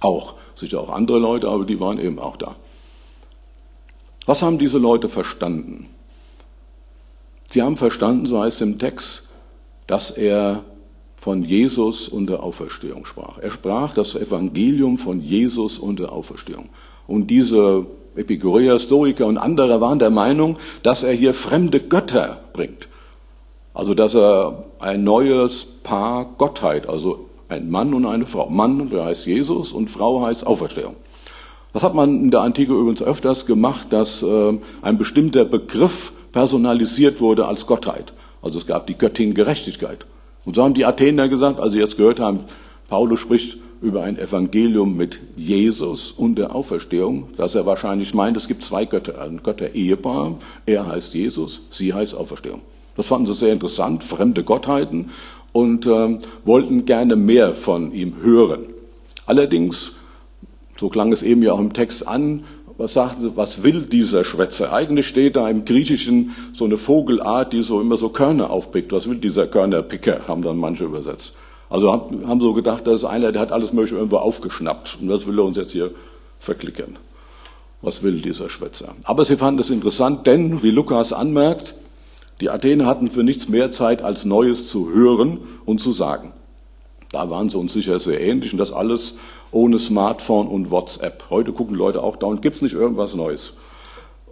auch. 0.01 0.36
Sicher 0.56 0.82
auch 0.82 0.89
andere 0.89 1.20
Leute, 1.20 1.48
aber 1.48 1.65
die 1.65 1.79
waren 1.79 2.00
eben 2.00 2.20
auch 2.20 2.38
da. 2.38 2.56
Was 4.25 4.41
haben 4.41 4.60
diese 4.60 4.77
Leute 4.77 5.10
verstanden? 5.10 5.88
Sie 7.50 7.63
haben 7.63 7.77
verstanden, 7.77 8.25
so 8.25 8.39
heißt 8.41 8.58
es 8.58 8.68
im 8.68 8.77
Text, 8.77 9.29
dass 9.88 10.12
er 10.12 10.63
von 11.15 11.44
Jesus 11.44 12.08
und 12.08 12.27
der 12.27 12.44
Auferstehung 12.44 13.06
sprach. 13.06 13.39
Er 13.39 13.51
sprach 13.51 13.94
das 13.94 14.15
Evangelium 14.15 14.98
von 14.98 15.20
Jesus 15.20 15.79
und 15.79 16.00
der 16.00 16.12
Auferstehung. 16.12 16.70
Und 17.08 17.27
diese 17.27 17.88
Epikureer, 18.15 18.77
Stoiker 18.79 19.25
und 19.25 19.38
andere 19.38 19.82
waren 19.82 20.00
der 20.00 20.12
Meinung, 20.12 20.58
dass 20.84 21.03
er 21.03 21.13
hier 21.13 21.34
fremde 21.34 21.79
Götter 21.79 22.39
bringt. 22.53 22.88
Also, 23.74 23.94
dass 23.94 24.13
er 24.13 24.65
ein 24.79 25.03
neues 25.03 25.65
Paar 25.65 26.25
Gottheit, 26.38 26.88
also 26.88 27.29
ein 27.50 27.70
Mann 27.70 27.94
und 27.94 28.06
eine 28.06 28.25
Frau. 28.25 28.50
Mann, 28.50 28.89
der 28.89 29.06
heißt 29.06 29.25
Jesus 29.25 29.74
und 29.74 29.89
Frau 29.89 30.22
heißt 30.25 30.48
Auferstehung. 30.48 30.96
Das 31.74 31.84
hat 31.84 31.94
man 31.94 32.24
in 32.24 32.32
der 32.32 32.41
Antike 32.41 32.74
übrigens 32.74 33.01
öfters 33.01 33.46
gemacht, 33.46 33.88
dass 33.91 34.24
äh, 34.24 34.53
ein 34.82 34.98
bestimmter 34.98 35.46
Begriff 35.46 36.13
personalisiert 36.32 37.22
wurde 37.22 37.48
als 37.48 37.68
Gottheit. 37.68 38.13
Also 38.41 38.58
es 38.58 38.65
gab 38.65 38.88
die 38.88 38.98
Göttin 38.98 39.34
Gerechtigkeit. 39.34 40.06
Und 40.46 40.56
so 40.56 40.63
haben 40.63 40.74
die 40.74 40.86
Athener 40.86 41.27
gesagt, 41.27 41.60
als 41.60 41.74
sie 41.74 41.79
jetzt 41.79 41.98
gehört 41.98 42.20
haben, 42.20 42.41
Paulus 42.88 43.20
spricht 43.20 43.58
über 43.82 44.03
ein 44.03 44.18
Evangelium 44.18 44.98
mit 44.98 45.20
Jesus 45.36 46.12
und 46.12 46.36
der 46.36 46.56
Auferstehung, 46.56 47.29
dass 47.38 47.56
er 47.56 47.65
wahrscheinlich 47.65 48.13
meint, 48.13 48.36
es 48.36 48.48
gibt 48.48 48.63
zwei 48.63 48.86
Götter, 48.86 49.22
ein 49.22 49.41
Götter-Ehepaar, 49.44 50.36
er 50.65 50.88
heißt 50.88 51.13
Jesus, 51.13 51.62
sie 51.72 51.94
heißt 51.94 52.15
Auferstehung. 52.15 52.62
Das 52.98 53.08
fanden 53.08 53.27
sie 53.27 53.34
sehr 53.34 53.53
interessant, 53.53 54.03
fremde 54.03 54.44
Gottheiten, 54.44 55.12
und 55.51 55.86
äh, 55.86 56.18
wollten 56.46 56.86
gerne 56.86 57.15
mehr 57.15 57.53
von 57.53 57.91
ihm 57.94 58.22
hören. 58.22 58.65
Allerdings, 59.25 59.94
so 60.77 60.89
klang 60.89 61.12
es 61.12 61.24
eben 61.24 61.44
ja 61.44 61.53
auch 61.53 61.60
im 61.60 61.74
Text 61.74 62.08
an, 62.08 62.44
was 62.79 62.94
sagten 62.94 63.22
sie, 63.22 63.36
was 63.36 63.62
will 63.62 63.82
dieser 63.82 64.24
Schwätzer? 64.24 64.72
Eigentlich 64.72 65.08
steht 65.08 65.36
da 65.36 65.50
im 65.50 65.65
Griechischen 65.65 66.34
so 66.53 66.63
eine 66.63 66.77
Vogelart, 66.77 67.51
die 67.51 67.62
so 67.62 67.82
immer 67.82 67.98
so 67.98 68.08
Körner 68.08 68.51
aufpickt. 68.51 68.94
Was 68.94 69.10
will 69.10 69.18
dieser 69.18 69.48
Körnerpicker, 69.48 70.22
haben 70.29 70.41
dann 70.44 70.56
manche 70.56 70.86
übersetzt. 70.86 71.36
Also 71.70 71.91
haben 71.91 72.39
so 72.39 72.53
gedacht, 72.53 72.88
das 72.88 73.01
ist 73.01 73.06
einer, 73.06 73.34
der 73.34 73.41
hat 73.41 73.51
alles 73.51 73.74
Mögliche 73.74 73.96
irgendwo 73.96 74.18
aufgeschnappt. 74.18 74.98
Und 75.01 75.10
das 75.10 75.27
will 75.27 75.38
er 75.38 75.44
uns 75.44 75.58
jetzt 75.58 75.74
hier 75.74 75.91
verklickern. 76.39 76.98
Was 77.82 78.01
will 78.01 78.22
dieser 78.22 78.50
Schwätzer? 78.50 78.96
Aber 79.03 79.25
sie 79.25 79.36
fanden 79.36 79.60
es 79.60 79.70
interessant, 79.70 80.25
denn, 80.25 80.63
wie 80.63 80.72
Lukas 80.72 81.12
anmerkt, 81.12 81.75
die 82.41 82.50
Athener 82.50 82.86
hatten 82.86 83.10
für 83.10 83.24
nichts 83.24 83.50
mehr 83.50 83.72
Zeit, 83.72 84.01
als 84.01 84.25
Neues 84.25 84.67
zu 84.67 84.91
hören 84.91 85.39
und 85.65 85.79
zu 85.79 85.91
sagen. 85.91 86.34
Da 87.12 87.29
waren 87.29 87.50
sie 87.50 87.58
uns 87.58 87.74
sicher 87.74 88.00
sehr 88.00 88.22
ähnlich 88.22 88.53
und 88.53 88.60
das 88.60 88.72
alles 88.72 89.17
ohne 89.51 89.79
Smartphone 89.79 90.48
und 90.48 90.72
WhatsApp. 90.72 91.25
Heute 91.29 91.51
gucken 91.53 91.75
Leute 91.75 92.03
auch 92.03 92.15
da 92.15 92.27
und 92.27 92.41
gibt 92.41 92.58
es 92.58 92.62
nicht 92.62 92.75
irgendwas 92.75 93.15
Neues, 93.15 93.58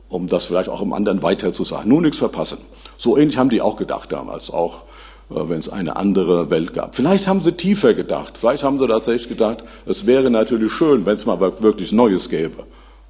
um 0.09 0.27
das 0.27 0.45
vielleicht 0.45 0.69
auch 0.69 0.81
im 0.81 0.93
anderen 0.93 1.23
weiter 1.23 1.53
zu 1.53 1.63
sagen. 1.63 1.89
Nur 1.89 2.01
nichts 2.01 2.17
verpassen. 2.17 2.59
So 2.97 3.17
ähnlich 3.17 3.37
haben 3.37 3.49
die 3.49 3.61
auch 3.61 3.77
gedacht 3.77 4.11
damals, 4.11 4.51
auch 4.51 4.83
äh, 5.29 5.49
wenn 5.49 5.59
es 5.59 5.69
eine 5.69 5.95
andere 5.95 6.49
Welt 6.49 6.73
gab. 6.73 6.95
Vielleicht 6.95 7.27
haben 7.27 7.41
sie 7.41 7.51
tiefer 7.51 7.93
gedacht. 7.93 8.37
Vielleicht 8.37 8.63
haben 8.63 8.77
sie 8.77 8.87
tatsächlich 8.87 9.27
gedacht, 9.27 9.63
es 9.85 10.05
wäre 10.05 10.29
natürlich 10.29 10.71
schön, 10.71 11.05
wenn 11.05 11.15
es 11.15 11.25
mal 11.25 11.39
wirklich 11.39 11.91
Neues 11.91 12.29
gäbe. 12.29 12.63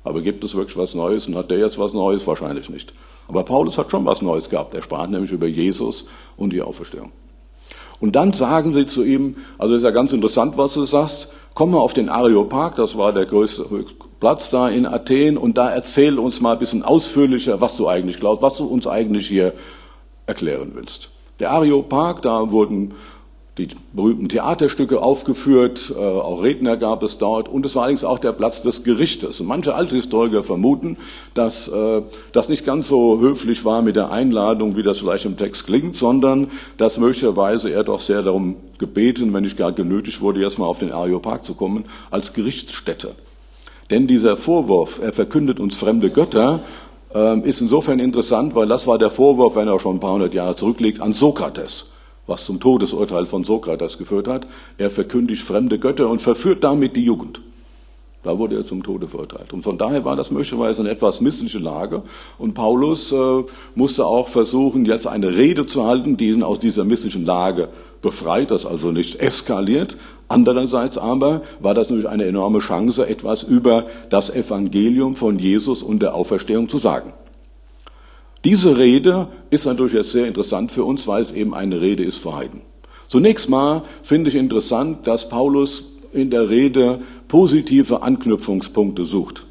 Aber 0.04 0.22
gibt 0.22 0.44
es 0.46 0.56
wirklich 0.56 0.78
was 0.78 0.96
Neues 0.96 1.28
und 1.28 1.36
hat 1.36 1.52
der 1.52 1.60
jetzt 1.60 1.78
was 1.78 1.94
Neues? 1.94 2.26
Wahrscheinlich 2.26 2.70
nicht. 2.70 2.94
Aber 3.28 3.44
Paulus 3.44 3.78
hat 3.78 3.92
schon 3.92 4.06
was 4.06 4.22
Neues 4.22 4.50
gehabt. 4.50 4.74
Er 4.74 4.82
sprach 4.82 5.08
nämlich 5.08 5.32
über 5.32 5.48
Jesus 5.48 6.08
und 6.38 6.54
die 6.54 6.62
Auferstehung. 6.62 7.12
Und 8.00 8.16
dann 8.16 8.34
sagen 8.34 8.72
sie 8.72 8.86
zu 8.86 9.04
ihm, 9.04 9.38
also 9.58 9.76
ist 9.76 9.84
ja 9.84 9.92
ganz 9.92 10.14
interessant, 10.14 10.58
was 10.58 10.76
du 10.76 10.86
sagst, 10.86 11.34
komm 11.54 11.72
mal 11.72 11.80
auf 11.80 11.94
den 11.94 12.10
Areopag, 12.10 12.76
das 12.76 12.98
war 12.98 13.12
der 13.12 13.26
größte 13.26 13.66
Platz 14.20 14.52
da 14.52 14.70
in 14.70 14.86
Athen, 14.86 15.38
und 15.38 15.58
da 15.58 15.70
erzähl 15.70 16.20
uns 16.20 16.40
mal 16.40 16.54
ein 16.54 16.60
bisschen 16.60 16.84
ausführlicher, 16.84 17.60
was 17.60 17.76
du 17.76 17.88
eigentlich 17.88 18.20
glaubst, 18.20 18.44
was 18.44 18.58
du 18.58 18.66
uns 18.66 18.86
eigentlich 18.86 19.28
hier 19.28 19.54
erklären 20.28 20.74
willst. 20.76 21.10
Der 21.40 21.52
Areopag, 21.52 22.22
da 22.22 22.52
wurden 22.52 22.94
die 23.58 23.68
berühmten 23.94 24.30
Theaterstücke 24.30 25.02
aufgeführt, 25.02 25.94
äh, 25.96 26.00
auch 26.00 26.44
Redner 26.44 26.78
gab 26.78 27.02
es 27.02 27.18
dort 27.18 27.50
und 27.50 27.66
es 27.66 27.76
war 27.76 27.84
allerdings 27.84 28.04
auch 28.04 28.20
der 28.20 28.32
Platz 28.32 28.62
des 28.62 28.84
Gerichtes. 28.84 29.40
Und 29.40 29.48
manche 29.48 29.74
alte 29.74 29.96
Historiker 29.96 30.44
vermuten, 30.44 30.98
dass 31.34 31.68
äh, 31.68 32.02
das 32.32 32.50
nicht 32.50 32.66
ganz 32.66 32.88
so 32.88 33.20
höflich 33.20 33.66
war 33.66 33.82
mit 33.82 33.96
der 33.96 34.12
Einladung, 34.12 34.76
wie 34.76 34.84
das 34.84 35.00
vielleicht 35.00 35.26
im 35.26 35.38
Text 35.38 35.66
klingt, 35.66 35.96
sondern 35.96 36.48
dass 36.78 37.00
möglicherweise 37.00 37.72
er 37.72 37.84
doch 37.84 38.00
sehr 38.00 38.22
darum 38.22 38.58
gebeten, 38.78 39.34
wenn 39.34 39.44
nicht 39.44 39.58
gar 39.58 39.72
genötigt 39.72 40.22
wurde, 40.22 40.42
erstmal 40.42 40.70
auf 40.70 40.80
den 40.80 40.92
Areopag 40.92 41.44
zu 41.44 41.56
kommen, 41.56 41.86
als 42.12 42.34
Gerichtsstätte. 42.34 43.16
Denn 43.90 44.06
dieser 44.06 44.38
Vorwurf, 44.38 45.00
er 45.02 45.14
verkündet 45.14 45.60
uns 45.60 45.78
fremde 45.78 46.12
Götter, 46.12 46.60
äh, 47.16 47.40
ist 47.40 47.62
insofern 47.62 47.98
interessant, 47.98 48.54
weil 48.54 48.68
das 48.68 48.86
war 48.86 49.00
der 49.00 49.10
Vorwurf, 49.10 49.56
wenn 49.56 49.68
er 49.68 49.80
schon 49.80 49.96
ein 49.96 50.00
paar 50.00 50.14
hundert 50.14 50.36
Jahre 50.36 50.56
zurückliegt, 50.56 51.02
an 51.02 51.14
Sokrates 51.14 51.88
was 52.28 52.46
zum 52.46 52.60
Todesurteil 52.60 53.26
von 53.26 53.44
Sokrates 53.44 53.98
geführt 53.98 54.28
hat. 54.28 54.46
Er 54.78 54.90
verkündigt 54.90 55.42
fremde 55.42 55.80
Götter 55.80 56.10
und 56.10 56.22
verführt 56.22 56.64
damit 56.64 56.96
die 56.96 57.04
Jugend. 57.04 57.42
Da 58.24 58.38
wurde 58.38 58.58
er 58.58 58.64
zum 58.64 58.84
Tode 58.84 59.08
verurteilt. 59.08 59.54
Und 59.54 59.64
von 59.64 59.78
daher 59.78 60.04
war 60.04 60.18
das 60.18 60.32
möglicherweise 60.32 60.82
eine 60.82 60.90
etwas 60.90 61.22
missliche 61.22 61.60
Lage. 61.60 62.02
Und 62.38 62.56
Paulus 62.56 63.14
äh, 63.14 63.44
musste 63.74 64.06
auch 64.06 64.28
versuchen, 64.28 64.86
jetzt 64.86 65.08
eine 65.08 65.36
Rede 65.36 65.66
zu 65.66 65.86
halten, 65.86 66.18
die 66.18 66.30
ihn 66.32 66.44
aus 66.44 66.60
dieser 66.60 66.84
misslichen 66.84 67.26
Lage 67.26 67.70
befreit, 68.02 68.52
das 68.52 68.66
also 68.66 68.92
nicht 68.92 69.22
eskaliert. 69.22 69.98
Andererseits 70.28 70.98
aber 70.98 71.42
war 71.62 71.74
das 71.74 71.90
natürlich 71.90 72.10
eine 72.10 72.26
enorme 72.26 72.60
Chance, 72.60 73.08
etwas 73.08 73.44
über 73.44 73.86
das 74.10 74.30
Evangelium 74.30 75.16
von 75.16 75.40
Jesus 75.40 75.82
und 75.82 76.02
der 76.02 76.14
Auferstehung 76.14 76.68
zu 76.68 76.80
sagen. 76.80 77.14
Diese 78.48 78.78
Rede 78.78 79.28
ist 79.50 79.66
natürlich 79.66 79.92
jetzt 79.92 80.14
sehr 80.14 80.26
interessant 80.26 80.72
für 80.72 80.86
uns, 80.86 81.06
weil 81.06 81.22
es 81.22 81.34
eben 81.34 81.54
eine 81.54 81.82
Rede 81.82 82.06
ist 82.06 82.20
für 82.20 82.34
Heiden. 82.34 82.62
Zunächst 83.10 83.50
mal 83.50 83.84
finde 84.04 84.30
ich 84.30 84.38
interessant, 84.38 85.06
dass 85.06 85.28
Paulus 85.28 85.98
in 86.14 86.30
der 86.30 86.50
Rede 86.50 87.02
positive 87.28 88.04
Anknüpfungspunkte 88.04 89.04
sucht. 89.04 89.46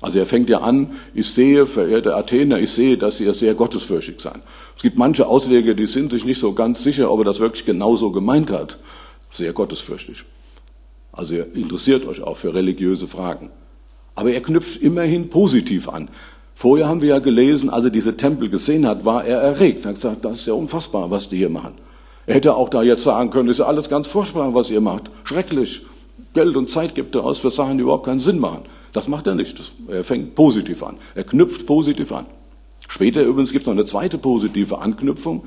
Also 0.00 0.20
er 0.20 0.24
fängt 0.24 0.48
ja 0.48 0.62
an, 0.62 0.92
ich 1.12 1.28
sehe, 1.32 1.66
verehrte 1.66 2.16
Athener, 2.16 2.60
ich 2.60 2.70
sehe, 2.70 2.96
dass 2.96 3.20
ihr 3.20 3.34
sehr 3.34 3.52
gottesfürchtig 3.52 4.22
seid. 4.22 4.40
Es 4.74 4.80
gibt 4.80 4.96
manche 4.96 5.26
Ausleger, 5.26 5.74
die 5.74 5.84
sind 5.84 6.12
sich 6.12 6.24
nicht 6.24 6.38
so 6.38 6.54
ganz 6.54 6.82
sicher, 6.82 7.10
ob 7.10 7.20
er 7.20 7.24
das 7.26 7.40
wirklich 7.40 7.66
genauso 7.66 8.10
gemeint 8.10 8.50
hat. 8.50 8.78
Sehr 9.30 9.52
gottesfürchtig. 9.52 10.24
Also 11.12 11.34
ihr 11.34 11.54
interessiert 11.54 12.06
euch 12.06 12.22
auch 12.22 12.38
für 12.38 12.54
religiöse 12.54 13.06
Fragen. 13.06 13.50
Aber 14.14 14.32
er 14.32 14.40
knüpft 14.40 14.80
immerhin 14.80 15.28
positiv 15.28 15.90
an. 15.90 16.08
Vorher 16.54 16.88
haben 16.88 17.00
wir 17.00 17.08
ja 17.08 17.18
gelesen, 17.18 17.70
als 17.70 17.86
er 17.86 17.90
diese 17.90 18.16
Tempel 18.16 18.48
gesehen 18.48 18.86
hat, 18.86 19.04
war 19.04 19.24
er 19.24 19.40
erregt. 19.40 19.84
Er 19.84 19.90
hat 19.90 19.94
gesagt, 19.96 20.24
das 20.24 20.40
ist 20.40 20.46
ja 20.46 20.54
unfassbar, 20.54 21.10
was 21.10 21.28
die 21.28 21.38
hier 21.38 21.48
machen. 21.48 21.74
Er 22.26 22.34
hätte 22.36 22.54
auch 22.54 22.68
da 22.68 22.82
jetzt 22.82 23.02
sagen 23.02 23.30
können, 23.30 23.48
ist 23.48 23.58
ja 23.58 23.66
alles 23.66 23.88
ganz 23.88 24.06
furchtbar, 24.06 24.54
was 24.54 24.70
ihr 24.70 24.80
macht. 24.80 25.10
Schrecklich. 25.24 25.82
Geld 26.34 26.56
und 26.56 26.70
Zeit 26.70 26.94
gibt 26.94 27.14
er 27.14 27.24
aus 27.24 27.38
für 27.38 27.50
Sachen, 27.50 27.78
die 27.78 27.82
überhaupt 27.82 28.06
keinen 28.06 28.20
Sinn 28.20 28.38
machen. 28.38 28.62
Das 28.92 29.08
macht 29.08 29.26
er 29.26 29.34
nicht. 29.34 29.72
Er 29.88 30.04
fängt 30.04 30.34
positiv 30.34 30.82
an. 30.82 30.96
Er 31.14 31.24
knüpft 31.24 31.66
positiv 31.66 32.12
an. 32.12 32.26
Später 32.88 33.22
übrigens 33.22 33.52
gibt 33.52 33.62
es 33.62 33.66
noch 33.66 33.74
eine 33.74 33.84
zweite 33.84 34.18
positive 34.18 34.78
Anknüpfung, 34.78 35.44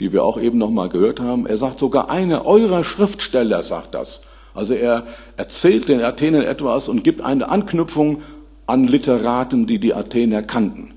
die 0.00 0.12
wir 0.12 0.24
auch 0.24 0.40
eben 0.40 0.58
nochmal 0.58 0.88
gehört 0.88 1.20
haben. 1.20 1.46
Er 1.46 1.56
sagt 1.56 1.78
sogar, 1.78 2.10
einer 2.10 2.46
eurer 2.46 2.84
Schriftsteller 2.84 3.62
sagt 3.62 3.94
das. 3.94 4.22
Also 4.54 4.72
er 4.74 5.06
erzählt 5.36 5.88
den 5.88 6.00
Athenern 6.00 6.42
etwas 6.42 6.88
und 6.88 7.04
gibt 7.04 7.20
eine 7.20 7.50
Anknüpfung 7.50 8.22
an 8.66 8.84
Literaten, 8.84 9.66
die 9.66 9.78
die 9.78 9.94
Athener 9.94 10.42
kannten. 10.42 10.92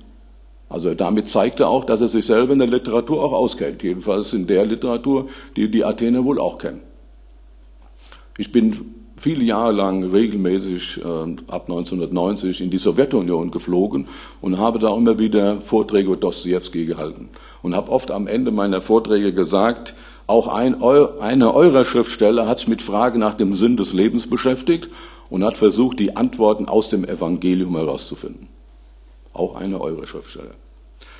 Also 0.69 0.93
damit 0.93 1.27
zeigt 1.27 1.59
er 1.59 1.69
auch, 1.69 1.83
dass 1.83 2.01
er 2.01 2.07
sich 2.07 2.25
selber 2.25 2.53
in 2.53 2.59
der 2.59 2.67
Literatur 2.67 3.23
auch 3.23 3.33
auskennt. 3.33 3.81
Jedenfalls 3.81 4.33
in 4.33 4.45
der 4.45 4.65
Literatur, 4.65 5.27
die 5.55 5.69
die 5.69 5.83
Athener 5.83 6.23
wohl 6.23 6.39
auch 6.39 6.59
kennen. 6.59 6.81
Ich 8.37 8.51
bin 8.51 8.93
viele 9.17 9.43
Jahre 9.43 9.73
lang 9.73 10.03
regelmäßig 10.03 11.01
äh, 11.03 11.03
ab 11.03 11.63
1990 11.67 12.61
in 12.61 12.69
die 12.69 12.77
Sowjetunion 12.77 13.51
geflogen 13.51 14.07
und 14.41 14.57
habe 14.57 14.79
da 14.79 14.95
immer 14.95 15.19
wieder 15.19 15.59
Vorträge 15.61 16.07
über 16.07 16.17
Dostoevsky 16.17 16.85
gehalten. 16.85 17.29
Und 17.61 17.75
habe 17.75 17.91
oft 17.91 18.11
am 18.11 18.27
Ende 18.27 18.51
meiner 18.51 18.79
Vorträge 18.79 19.33
gesagt, 19.33 19.93
auch 20.27 20.47
ein, 20.47 20.81
einer 20.83 21.55
eurer 21.55 21.85
Schriftsteller 21.85 22.47
hat 22.47 22.59
sich 22.59 22.67
mit 22.67 22.83
Frage 22.83 23.17
nach 23.17 23.33
dem 23.33 23.53
Sinn 23.53 23.77
des 23.77 23.93
Lebens 23.93 24.29
beschäftigt 24.29 24.89
und 25.29 25.43
hat 25.43 25.57
versucht, 25.57 25.99
die 25.99 26.15
Antworten 26.15 26.65
aus 26.65 26.89
dem 26.89 27.05
Evangelium 27.05 27.75
herauszufinden. 27.75 28.47
Auch 29.33 29.55
eine 29.55 29.79
eure 29.79 30.07
Schriftsteller. 30.07 30.55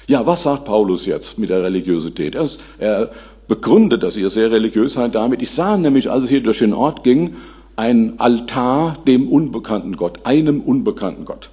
Ja, 0.08 0.26
was 0.26 0.44
sagt 0.44 0.66
Paulus 0.66 1.06
jetzt 1.06 1.38
mit 1.38 1.50
der 1.50 1.64
Religiosität? 1.64 2.36
Er, 2.36 2.50
er 2.80 3.12
begründet, 3.48 4.04
dass 4.04 4.18
ihr 4.18 4.30
sehr 4.30 4.52
religiös 4.52 4.94
seid 4.94 5.16
damit. 5.16 5.42
Ich 5.42 5.52
sah 5.52 5.78
nämlich, 5.78 6.10
als 6.10 6.24
ich 6.24 6.30
hier 6.32 6.44
durch 6.44 6.60
den 6.60 6.74
Ort 6.74 7.04
ging, 7.04 7.36
ein 7.76 8.20
Altar 8.20 8.98
dem 9.08 9.30
unbekannten 9.30 9.96
Gott, 9.96 10.20
einem 10.24 10.62
unbekannten 10.62 11.26
Gott. 11.26 11.50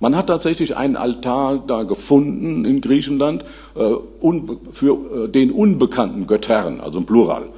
Man 0.00 0.16
hat 0.16 0.28
tatsächlich 0.28 0.76
einen 0.76 0.96
Altar 0.96 1.62
da 1.66 1.82
gefunden 1.82 2.64
in 2.64 2.80
Griechenland 2.80 3.44
äh, 3.74 3.90
für 4.72 5.24
äh, 5.24 5.28
den 5.28 5.52
unbekannten 5.52 6.26
Göttern, 6.26 6.80
also 6.80 6.98
im 6.98 7.04
Plural 7.04 7.50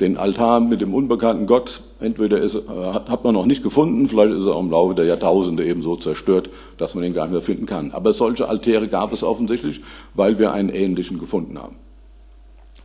den 0.00 0.16
Altar 0.16 0.60
mit 0.60 0.80
dem 0.80 0.92
unbekannten 0.92 1.46
Gott, 1.46 1.82
entweder 2.00 2.38
ist, 2.40 2.56
äh, 2.56 2.58
hat 2.58 3.22
man 3.22 3.34
noch 3.34 3.46
nicht 3.46 3.62
gefunden, 3.62 4.08
vielleicht 4.08 4.34
ist 4.34 4.46
er 4.46 4.58
im 4.58 4.70
Laufe 4.70 4.94
der 4.94 5.04
Jahrtausende 5.04 5.64
eben 5.64 5.82
so 5.82 5.94
zerstört, 5.96 6.50
dass 6.78 6.94
man 6.94 7.04
ihn 7.04 7.14
gar 7.14 7.24
nicht 7.24 7.32
mehr 7.32 7.40
finden 7.40 7.66
kann. 7.66 7.92
Aber 7.92 8.12
solche 8.12 8.48
Altäre 8.48 8.88
gab 8.88 9.12
es 9.12 9.22
offensichtlich, 9.22 9.82
weil 10.14 10.38
wir 10.38 10.52
einen 10.52 10.68
ähnlichen 10.68 11.20
gefunden 11.20 11.58
haben. 11.58 11.76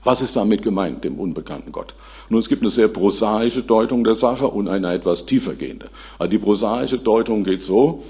Was 0.03 0.21
ist 0.21 0.35
damit 0.35 0.61
gemeint, 0.61 1.03
dem 1.03 1.19
unbekannten 1.19 1.71
Gott? 1.71 1.93
Nun, 2.29 2.39
es 2.39 2.47
gibt 2.47 2.61
eine 2.61 2.69
sehr 2.69 2.87
prosaische 2.87 3.63
Deutung 3.63 4.03
der 4.03 4.15
Sache 4.15 4.47
und 4.47 4.67
eine 4.69 4.93
etwas 4.93 5.25
tiefergehende. 5.25 5.89
Also 6.17 6.29
die 6.29 6.37
prosaische 6.37 6.99
Deutung 6.99 7.43
geht 7.43 7.63
so, 7.63 8.03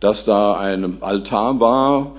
dass 0.00 0.24
da 0.24 0.58
ein 0.58 1.02
Altar 1.02 1.60
war, 1.60 2.12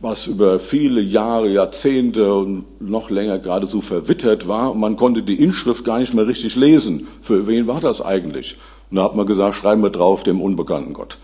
was 0.00 0.26
über 0.26 0.58
viele 0.58 1.02
Jahre, 1.02 1.50
Jahrzehnte 1.50 2.34
und 2.34 2.80
noch 2.80 3.10
länger 3.10 3.38
geradezu 3.38 3.82
verwittert 3.82 4.48
war. 4.48 4.72
Und 4.72 4.80
man 4.80 4.96
konnte 4.96 5.22
die 5.22 5.42
Inschrift 5.42 5.84
gar 5.84 5.98
nicht 5.98 6.14
mehr 6.14 6.26
richtig 6.26 6.56
lesen. 6.56 7.06
Für 7.20 7.46
wen 7.46 7.66
war 7.66 7.80
das 7.80 8.00
eigentlich? 8.00 8.56
Und 8.90 8.96
da 8.96 9.04
hat 9.04 9.14
man 9.14 9.26
gesagt, 9.26 9.56
schreiben 9.56 9.82
wir 9.82 9.90
drauf 9.90 10.22
dem 10.22 10.40
unbekannten 10.40 10.94
Gott. 10.94 11.18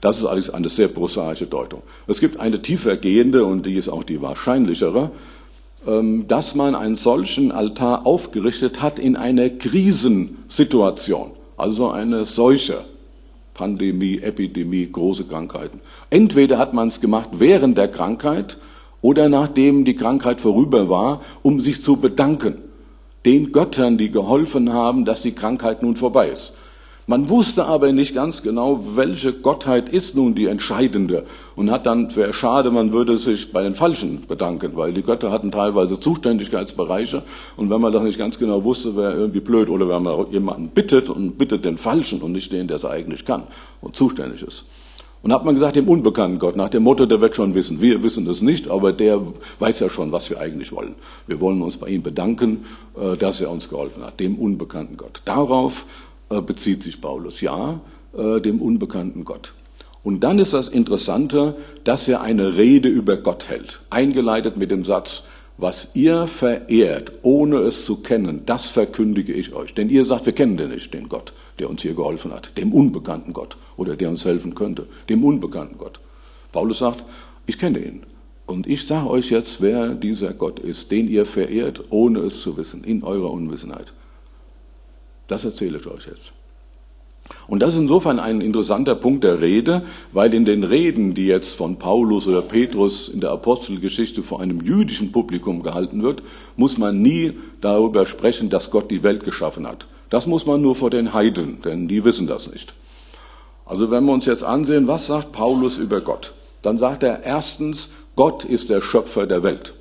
Das 0.00 0.18
ist 0.18 0.24
alles 0.24 0.50
eine 0.50 0.68
sehr 0.68 0.88
prosaische 0.88 1.46
Deutung. 1.46 1.82
Es 2.08 2.20
gibt 2.20 2.40
eine 2.40 2.60
tiefer 2.60 2.96
gehende, 2.96 3.44
und 3.44 3.66
die 3.66 3.76
ist 3.76 3.88
auch 3.88 4.02
die 4.02 4.20
wahrscheinlichere, 4.20 5.10
ähm, 5.86 6.26
dass 6.26 6.54
man 6.54 6.74
einen 6.74 6.96
solchen 6.96 7.52
Altar 7.52 8.06
aufgerichtet 8.06 8.82
hat 8.82 8.98
in 8.98 9.14
einer 9.14 9.50
Krisensituation, 9.50 11.32
also 11.56 11.90
eine 11.90 12.24
Seuche. 12.24 12.84
Pandemie, 13.54 14.18
Epidemie, 14.18 14.90
große 14.90 15.24
Krankheiten. 15.24 15.80
Entweder 16.10 16.58
hat 16.58 16.72
man 16.72 16.88
es 16.88 17.00
gemacht 17.00 17.30
während 17.32 17.76
der 17.78 17.88
Krankheit 17.88 18.58
oder 19.00 19.28
nachdem 19.28 19.84
die 19.84 19.96
Krankheit 19.96 20.40
vorüber 20.40 20.88
war, 20.88 21.20
um 21.42 21.60
sich 21.60 21.82
zu 21.82 21.96
bedanken. 21.96 22.58
Den 23.24 23.52
Göttern, 23.52 23.98
die 23.98 24.10
geholfen 24.10 24.72
haben, 24.72 25.04
dass 25.04 25.22
die 25.22 25.32
Krankheit 25.32 25.82
nun 25.82 25.96
vorbei 25.96 26.28
ist. 26.28 26.56
Man 27.08 27.28
wusste 27.28 27.64
aber 27.64 27.90
nicht 27.90 28.14
ganz 28.14 28.42
genau, 28.42 28.80
welche 28.94 29.32
Gottheit 29.32 29.88
ist 29.88 30.14
nun 30.14 30.36
die 30.36 30.46
entscheidende 30.46 31.26
und 31.56 31.72
hat 31.72 31.84
dann, 31.84 32.14
wäre 32.14 32.32
schade, 32.32 32.70
man 32.70 32.92
würde 32.92 33.16
sich 33.16 33.50
bei 33.50 33.60
den 33.64 33.74
Falschen 33.74 34.24
bedanken, 34.28 34.76
weil 34.76 34.92
die 34.92 35.02
Götter 35.02 35.32
hatten 35.32 35.50
teilweise 35.50 35.98
Zuständigkeitsbereiche 35.98 37.24
und 37.56 37.70
wenn 37.70 37.80
man 37.80 37.92
das 37.92 38.04
nicht 38.04 38.18
ganz 38.18 38.38
genau 38.38 38.62
wusste, 38.62 38.94
wäre 38.94 39.14
irgendwie 39.14 39.40
blöd 39.40 39.68
oder 39.68 39.88
wenn 39.88 40.04
man 40.04 40.30
jemanden 40.30 40.68
bittet 40.68 41.08
und 41.08 41.36
bittet 41.38 41.64
den 41.64 41.76
Falschen 41.76 42.22
und 42.22 42.30
nicht 42.30 42.52
den, 42.52 42.68
der 42.68 42.76
es 42.76 42.84
eigentlich 42.84 43.24
kann 43.24 43.42
und 43.80 43.96
zuständig 43.96 44.42
ist. 44.42 44.66
Und 45.24 45.32
hat 45.32 45.44
man 45.44 45.54
gesagt, 45.54 45.76
dem 45.76 45.88
unbekannten 45.88 46.38
Gott, 46.38 46.56
nach 46.56 46.68
dem 46.68 46.84
Motto, 46.84 47.06
der 47.06 47.20
wird 47.20 47.36
schon 47.36 47.54
wissen. 47.54 47.80
Wir 47.80 48.02
wissen 48.02 48.24
das 48.24 48.42
nicht, 48.42 48.68
aber 48.68 48.92
der 48.92 49.20
weiß 49.60 49.78
ja 49.80 49.88
schon, 49.88 50.10
was 50.10 50.30
wir 50.30 50.40
eigentlich 50.40 50.72
wollen. 50.72 50.94
Wir 51.28 51.40
wollen 51.40 51.62
uns 51.62 51.76
bei 51.76 51.88
ihm 51.88 52.02
bedanken, 52.02 52.64
äh, 52.96 53.16
dass 53.16 53.40
er 53.40 53.50
uns 53.50 53.68
geholfen 53.68 54.04
hat, 54.04 54.18
dem 54.18 54.36
unbekannten 54.36 54.96
Gott. 54.96 55.22
Darauf 55.24 55.84
bezieht 56.40 56.82
sich 56.82 57.00
Paulus, 57.00 57.40
ja, 57.40 57.80
äh, 58.16 58.40
dem 58.40 58.60
unbekannten 58.60 59.24
Gott. 59.24 59.52
Und 60.04 60.20
dann 60.20 60.38
ist 60.38 60.52
das 60.52 60.68
Interessante, 60.68 61.56
dass 61.84 62.08
er 62.08 62.22
eine 62.22 62.56
Rede 62.56 62.88
über 62.88 63.16
Gott 63.16 63.48
hält, 63.48 63.80
eingeleitet 63.90 64.56
mit 64.56 64.70
dem 64.70 64.84
Satz, 64.84 65.24
was 65.58 65.94
ihr 65.94 66.26
verehrt, 66.26 67.12
ohne 67.22 67.58
es 67.58 67.84
zu 67.84 68.02
kennen, 68.02 68.42
das 68.46 68.70
verkündige 68.70 69.32
ich 69.32 69.54
euch. 69.54 69.74
Denn 69.74 69.90
ihr 69.90 70.04
sagt, 70.04 70.26
wir 70.26 70.32
kennen 70.32 70.56
den 70.56 70.70
nicht, 70.70 70.92
den 70.92 71.08
Gott, 71.08 71.32
der 71.58 71.70
uns 71.70 71.82
hier 71.82 71.94
geholfen 71.94 72.32
hat, 72.32 72.56
dem 72.58 72.72
unbekannten 72.72 73.32
Gott 73.32 73.56
oder 73.76 73.94
der 73.94 74.08
uns 74.08 74.24
helfen 74.24 74.54
könnte, 74.54 74.86
dem 75.08 75.24
unbekannten 75.24 75.78
Gott. 75.78 76.00
Paulus 76.50 76.78
sagt, 76.78 77.04
ich 77.46 77.58
kenne 77.58 77.78
ihn. 77.78 78.02
Und 78.46 78.66
ich 78.66 78.86
sage 78.86 79.08
euch 79.08 79.30
jetzt, 79.30 79.62
wer 79.62 79.94
dieser 79.94 80.34
Gott 80.34 80.58
ist, 80.58 80.90
den 80.90 81.08
ihr 81.08 81.26
verehrt, 81.26 81.84
ohne 81.90 82.20
es 82.20 82.42
zu 82.42 82.56
wissen, 82.56 82.82
in 82.82 83.04
eurer 83.04 83.30
Unwissenheit. 83.30 83.92
Das 85.28 85.44
erzähle 85.44 85.78
ich 85.78 85.86
euch 85.86 86.06
jetzt. 86.06 86.32
Und 87.46 87.60
das 87.60 87.74
ist 87.74 87.80
insofern 87.80 88.18
ein 88.18 88.40
interessanter 88.40 88.94
Punkt 88.94 89.24
der 89.24 89.40
Rede, 89.40 89.82
weil 90.12 90.34
in 90.34 90.44
den 90.44 90.64
Reden, 90.64 91.14
die 91.14 91.26
jetzt 91.26 91.54
von 91.54 91.78
Paulus 91.78 92.26
oder 92.26 92.42
Petrus 92.42 93.08
in 93.08 93.20
der 93.20 93.30
Apostelgeschichte 93.30 94.22
vor 94.22 94.40
einem 94.40 94.60
jüdischen 94.60 95.12
Publikum 95.12 95.62
gehalten 95.62 96.02
wird, 96.02 96.22
muss 96.56 96.78
man 96.78 97.00
nie 97.00 97.34
darüber 97.60 98.06
sprechen, 98.06 98.50
dass 98.50 98.70
Gott 98.70 98.90
die 98.90 99.02
Welt 99.02 99.24
geschaffen 99.24 99.66
hat. 99.66 99.86
Das 100.10 100.26
muss 100.26 100.46
man 100.46 100.60
nur 100.60 100.74
vor 100.74 100.90
den 100.90 101.12
Heiden, 101.12 101.62
denn 101.62 101.88
die 101.88 102.04
wissen 102.04 102.26
das 102.26 102.52
nicht. 102.52 102.74
Also 103.64 103.90
wenn 103.90 104.04
wir 104.04 104.12
uns 104.12 104.26
jetzt 104.26 104.44
ansehen, 104.44 104.88
was 104.88 105.06
sagt 105.06 105.32
Paulus 105.32 105.78
über 105.78 106.00
Gott, 106.00 106.32
dann 106.60 106.78
sagt 106.78 107.02
er 107.02 107.22
erstens, 107.22 107.94
Gott 108.16 108.44
ist 108.44 108.68
der 108.68 108.82
Schöpfer 108.82 109.26
der 109.26 109.42
Welt. 109.42 109.72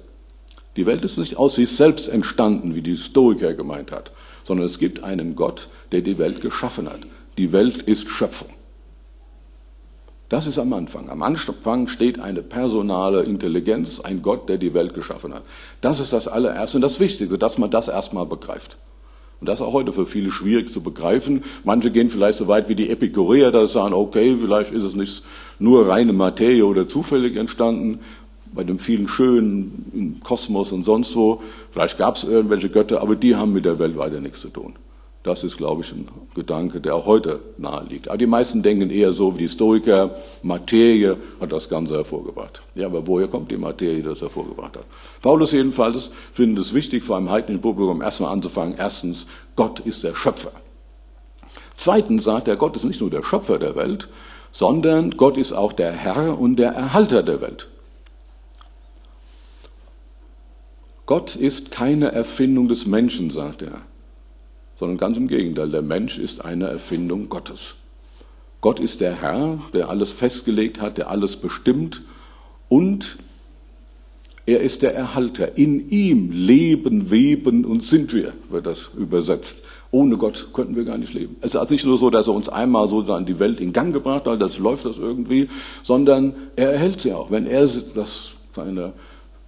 Die 0.77 0.85
Welt 0.85 1.03
ist 1.03 1.17
nicht 1.17 1.35
aus 1.35 1.55
sich 1.55 1.69
selbst 1.75 2.07
entstanden, 2.07 2.75
wie 2.75 2.81
die 2.81 2.97
Stoiker 2.97 3.53
gemeint 3.53 3.91
hat, 3.91 4.11
sondern 4.43 4.65
es 4.65 4.79
gibt 4.79 5.03
einen 5.03 5.35
Gott, 5.35 5.69
der 5.91 6.01
die 6.01 6.17
Welt 6.17 6.41
geschaffen 6.41 6.89
hat. 6.89 7.01
Die 7.37 7.51
Welt 7.51 7.81
ist 7.83 8.09
Schöpfung. 8.09 8.49
Das 10.31 10.47
ist 10.47 10.57
am 10.57 10.71
Anfang. 10.71 11.09
Am 11.09 11.23
Anfang 11.23 11.87
steht 11.87 12.19
eine 12.19 12.41
personale 12.41 13.23
Intelligenz, 13.23 13.99
ein 13.99 14.21
Gott, 14.21 14.47
der 14.47 14.57
die 14.57 14.73
Welt 14.73 14.93
geschaffen 14.93 15.33
hat. 15.33 15.43
Das 15.81 15.99
ist 15.99 16.13
das 16.13 16.29
allererste 16.29 16.77
und 16.77 16.81
das 16.81 17.01
Wichtigste, 17.01 17.37
dass 17.37 17.57
man 17.57 17.69
das 17.69 17.89
erstmal 17.89 18.25
begreift. 18.25 18.77
Und 19.41 19.47
das 19.49 19.59
ist 19.59 19.65
auch 19.65 19.73
heute 19.73 19.91
für 19.91 20.05
viele 20.05 20.31
schwierig 20.31 20.71
zu 20.71 20.81
begreifen. 20.81 21.43
Manche 21.63 21.91
gehen 21.91 22.09
vielleicht 22.09 22.37
so 22.37 22.47
weit 22.47 22.69
wie 22.69 22.75
die 22.75 22.91
Epikureer, 22.91 23.51
dass 23.51 23.71
sie 23.71 23.79
sagen, 23.79 23.93
okay, 23.93 24.37
vielleicht 24.39 24.71
ist 24.71 24.83
es 24.83 24.95
nicht 24.95 25.25
nur 25.59 25.89
reine 25.89 26.13
Materie 26.13 26.65
oder 26.65 26.87
zufällig 26.87 27.35
entstanden, 27.35 27.99
bei 28.53 28.63
dem 28.63 28.79
vielen 28.79 29.07
Schönen 29.07 29.91
im 29.93 30.19
Kosmos 30.21 30.71
und 30.71 30.83
sonst 30.83 31.15
wo. 31.15 31.41
Vielleicht 31.69 31.97
gab 31.97 32.15
es 32.17 32.23
irgendwelche 32.23 32.69
Götter, 32.69 33.01
aber 33.01 33.15
die 33.15 33.35
haben 33.35 33.53
mit 33.53 33.65
der 33.65 33.79
Welt 33.79 33.97
weiter 33.97 34.19
nichts 34.19 34.41
zu 34.41 34.49
tun. 34.49 34.73
Das 35.23 35.43
ist, 35.43 35.57
glaube 35.57 35.83
ich, 35.83 35.91
ein 35.91 36.07
Gedanke, 36.33 36.81
der 36.81 36.95
auch 36.95 37.05
heute 37.05 37.41
nahe 37.57 37.85
liegt. 37.87 38.07
Aber 38.07 38.17
die 38.17 38.25
meisten 38.25 38.63
denken 38.63 38.89
eher 38.89 39.13
so 39.13 39.35
wie 39.35 39.39
die 39.39 39.49
Stoiker, 39.49 40.15
Materie 40.41 41.17
hat 41.39 41.51
das 41.51 41.69
Ganze 41.69 41.93
hervorgebracht. 41.93 42.63
Ja, 42.73 42.87
aber 42.87 43.05
woher 43.05 43.27
kommt 43.27 43.51
die 43.51 43.57
Materie, 43.57 43.97
die 43.97 44.01
das 44.01 44.21
hervorgebracht 44.21 44.77
hat? 44.77 44.85
Paulus 45.21 45.51
jedenfalls 45.51 46.11
findet 46.33 46.65
es 46.65 46.73
wichtig, 46.73 47.03
vor 47.03 47.17
einem 47.17 47.29
heidnischen 47.29 47.61
Publikum 47.61 48.01
erstmal 48.01 48.33
anzufangen. 48.33 48.75
Erstens, 48.79 49.27
Gott 49.55 49.79
ist 49.81 50.03
der 50.03 50.15
Schöpfer. 50.15 50.53
Zweitens 51.75 52.23
sagt 52.23 52.47
er, 52.47 52.55
Gott 52.55 52.75
ist 52.75 52.83
nicht 52.83 53.01
nur 53.01 53.11
der 53.11 53.23
Schöpfer 53.23 53.59
der 53.59 53.75
Welt, 53.75 54.07
sondern 54.51 55.11
Gott 55.17 55.37
ist 55.37 55.53
auch 55.53 55.71
der 55.71 55.91
Herr 55.91 56.39
und 56.39 56.55
der 56.55 56.71
Erhalter 56.71 57.21
der 57.21 57.41
Welt. 57.41 57.70
Gott 61.05 61.35
ist 61.35 61.71
keine 61.71 62.11
Erfindung 62.11 62.67
des 62.67 62.85
Menschen, 62.85 63.31
sagt 63.31 63.61
er, 63.63 63.81
sondern 64.75 64.97
ganz 64.97 65.17
im 65.17 65.27
Gegenteil, 65.27 65.69
der 65.69 65.81
Mensch 65.81 66.17
ist 66.17 66.43
eine 66.43 66.67
Erfindung 66.67 67.29
Gottes. 67.29 67.75
Gott 68.61 68.79
ist 68.79 69.01
der 69.01 69.21
Herr, 69.21 69.59
der 69.73 69.89
alles 69.89 70.11
festgelegt 70.11 70.79
hat, 70.79 70.97
der 70.97 71.09
alles 71.09 71.37
bestimmt 71.37 72.01
und 72.69 73.17
er 74.45 74.61
ist 74.61 74.81
der 74.81 74.95
Erhalter. 74.95 75.57
In 75.57 75.89
ihm 75.89 76.31
leben, 76.31 77.11
weben 77.11 77.65
und 77.65 77.83
sind 77.83 78.13
wir, 78.13 78.33
wird 78.49 78.65
das 78.65 78.93
übersetzt. 78.95 79.65
Ohne 79.91 80.17
Gott 80.17 80.49
könnten 80.53 80.75
wir 80.75 80.85
gar 80.85 80.97
nicht 80.97 81.13
leben. 81.13 81.35
Es 81.41 81.51
ist 81.51 81.57
also 81.57 81.73
nicht 81.73 81.85
nur 81.85 81.97
so, 81.97 82.09
dass 82.09 82.27
er 82.27 82.33
uns 82.33 82.49
einmal 82.49 82.89
sozusagen 82.89 83.25
die 83.25 83.39
Welt 83.39 83.59
in 83.59 83.73
Gang 83.73 83.93
gebracht 83.93 84.25
hat, 84.25 84.41
das 84.41 84.57
läuft 84.57 84.85
das 84.85 84.97
irgendwie, 84.97 85.49
sondern 85.83 86.33
er 86.55 86.71
erhält 86.71 87.01
sie 87.01 87.13
auch. 87.13 87.29
Wenn 87.29 87.45
er 87.45 87.67
das, 87.93 88.31
seine 88.55 88.93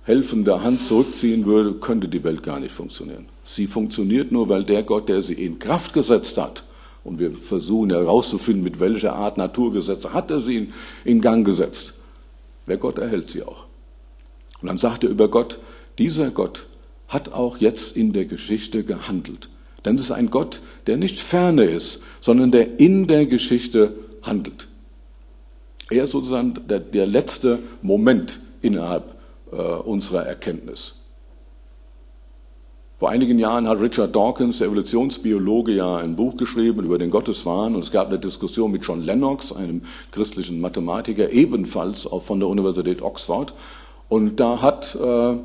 helfende 0.04 0.64
Hand 0.64 0.84
zurückziehen 0.84 1.46
würde, 1.46 1.74
könnte 1.74 2.08
die 2.08 2.24
Welt 2.24 2.44
gar 2.44 2.60
nicht 2.60 2.74
funktionieren. 2.74 3.26
Sie 3.44 3.68
funktioniert 3.68 4.32
nur, 4.32 4.50
weil 4.50 4.64
der 4.64 4.84
Gott, 4.84 5.10
der 5.10 5.22
sie 5.22 5.34
in 5.34 5.60
Kraft 5.60 5.94
gesetzt 5.94 6.38
hat, 6.38 6.64
und 7.04 7.20
wir 7.20 7.32
versuchen 7.32 7.90
herauszufinden, 7.90 8.64
mit 8.64 8.80
welcher 8.80 9.14
Art 9.14 9.38
Naturgesetze 9.38 10.14
hat 10.14 10.32
er 10.32 10.40
sie 10.40 10.72
in, 11.04 11.22
Gang 11.22 11.46
gesetzt. 11.46 11.96
Wer 12.66 12.78
Gott 12.78 12.98
erhält 12.98 13.30
sie 13.30 13.44
auch. 13.44 13.66
Und 14.62 14.70
dann 14.70 14.78
sagt 14.78 15.04
er 15.04 15.10
über 15.10 15.28
Gott, 15.28 15.60
dieser 15.98 16.32
Gott 16.32 16.66
hat 17.10 17.34
auch 17.34 17.58
jetzt 17.58 17.98
in 17.98 18.14
der 18.14 18.26
Geschichte 18.26 18.84
gehandelt. 18.84 19.50
Denn 19.84 19.96
es 19.96 20.04
ist 20.04 20.12
ein 20.12 20.30
Gott, 20.30 20.62
der 20.88 20.96
nicht 20.96 21.20
ferne 21.20 21.66
ist, 21.66 22.04
sondern 22.22 22.52
der 22.52 22.80
in 22.80 23.08
der 23.08 23.26
Geschichte 23.26 23.96
handelt. 24.22 24.70
Er 25.90 26.06
ist 26.06 26.12
sozusagen 26.12 26.56
der, 26.70 26.80
der 26.80 27.06
letzte 27.06 27.60
Moment 27.82 28.40
innerhalb 28.62 29.13
äh, 29.56 29.62
unserer 29.62 30.26
Erkenntnis. 30.26 31.00
Vor 33.04 33.10
einigen 33.10 33.38
Jahren 33.38 33.68
hat 33.68 33.82
Richard 33.82 34.16
Dawkins, 34.16 34.60
der 34.60 34.68
Evolutionsbiologe, 34.68 35.74
ja 35.74 35.98
ein 35.98 36.16
Buch 36.16 36.38
geschrieben 36.38 36.86
über 36.86 36.98
den 36.98 37.12
Gotteswahn 37.12 37.76
und 37.76 37.82
es 37.82 37.92
gab 37.92 38.08
eine 38.08 38.18
Diskussion 38.18 38.72
mit 38.72 38.86
John 38.86 39.02
Lennox, 39.02 39.52
einem 39.52 39.82
christlichen 40.12 40.62
Mathematiker, 40.62 41.30
ebenfalls 41.30 42.10
auch 42.10 42.24
von 42.24 42.40
der 42.40 42.48
Universität 42.48 43.02
Oxford. 43.02 43.54
Und 44.08 44.40
da 44.40 44.62
hat 44.62 44.96
äh, 44.96 45.36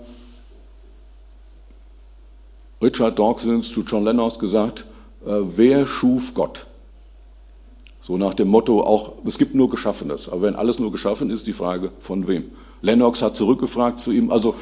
Richard 2.80 3.18
Dawkins 3.18 3.72
zu 3.72 3.82
John 3.82 4.04
Lennox 4.04 4.38
gesagt, 4.38 4.84
äh, 5.26 5.40
wer 5.56 5.84
schuf 5.86 6.34
Gott? 6.34 6.66
So 8.00 8.16
nach 8.16 8.34
dem 8.34 8.48
Motto, 8.48 8.82
auch 8.82 9.14
es 9.26 9.36
gibt 9.36 9.56
nur 9.56 9.68
Geschaffenes, 9.68 10.28
aber 10.28 10.42
wenn 10.42 10.54
alles 10.54 10.78
nur 10.78 10.92
geschaffen 10.92 11.28
ist, 11.28 11.48
die 11.48 11.52
Frage 11.52 11.90
von 11.98 12.28
wem? 12.28 12.52
Lennox 12.82 13.22
hat 13.22 13.36
zurückgefragt 13.36 14.00
zu 14.00 14.12
ihm, 14.12 14.30
also 14.30 14.54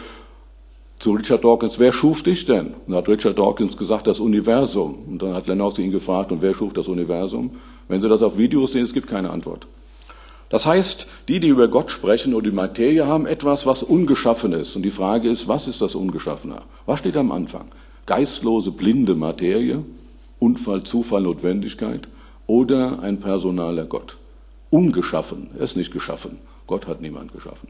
zu 0.99 1.13
Richard 1.13 1.45
Dawkins, 1.45 1.79
wer 1.79 1.93
schuf 1.93 2.23
dich 2.23 2.47
denn? 2.47 2.69
Und 2.69 2.89
dann 2.89 2.97
hat 2.97 3.09
Richard 3.09 3.39
Dawkins 3.39 3.77
gesagt, 3.77 4.07
das 4.07 4.21
Universum. 4.21 4.95
Und 5.07 5.23
dann 5.23 5.35
hat 5.35 5.47
Lennox 5.47 5.79
ihn 5.79 5.91
gefragt, 5.91 6.33
und 6.33 6.41
wer 6.41 6.55
schuf 6.55 6.73
das 6.73 6.89
Universum? 6.89 7.57
Wenn 7.89 8.01
Sie 8.01 8.09
das 8.09 8.23
auf 8.23 8.39
Videos 8.39 8.73
sehen, 8.73 8.85
es 8.85 8.95
gibt 8.95 9.07
keine 9.07 9.31
Antwort. 9.31 9.67
Das 10.49 10.65
heißt, 10.65 11.07
die, 11.29 11.41
die 11.41 11.49
über 11.49 11.69
Gott 11.69 11.91
sprechen 11.91 12.35
und 12.35 12.47
die 12.47 12.53
Materie 12.53 13.07
haben 13.07 13.27
etwas, 13.27 13.67
was 13.67 13.83
ungeschaffen 13.83 14.53
ist. 14.53 14.77
Und 14.77 14.83
die 14.83 14.91
Frage 14.91 15.29
ist, 15.29 15.49
was 15.49 15.67
ist 15.69 15.83
das 15.83 15.95
Ungeschaffene? 15.95 16.63
Was 16.87 17.01
steht 17.01 17.17
am 17.17 17.33
Anfang? 17.33 17.67
Geistlose, 18.07 18.71
blinde 18.71 19.17
Materie, 19.17 19.85
Unfall, 20.39 20.85
Zufall, 20.85 21.23
Notwendigkeit 21.23 22.09
oder 22.47 23.01
ein 23.01 23.19
personaler 23.19 23.85
Gott? 23.85 24.19
Ungeschaffen, 24.71 25.51
er 25.57 25.65
ist 25.65 25.77
nicht 25.77 25.93
geschaffen. 25.93 26.39
Gott 26.67 26.87
hat 26.87 27.01
niemand 27.01 27.33
geschaffen. 27.33 27.69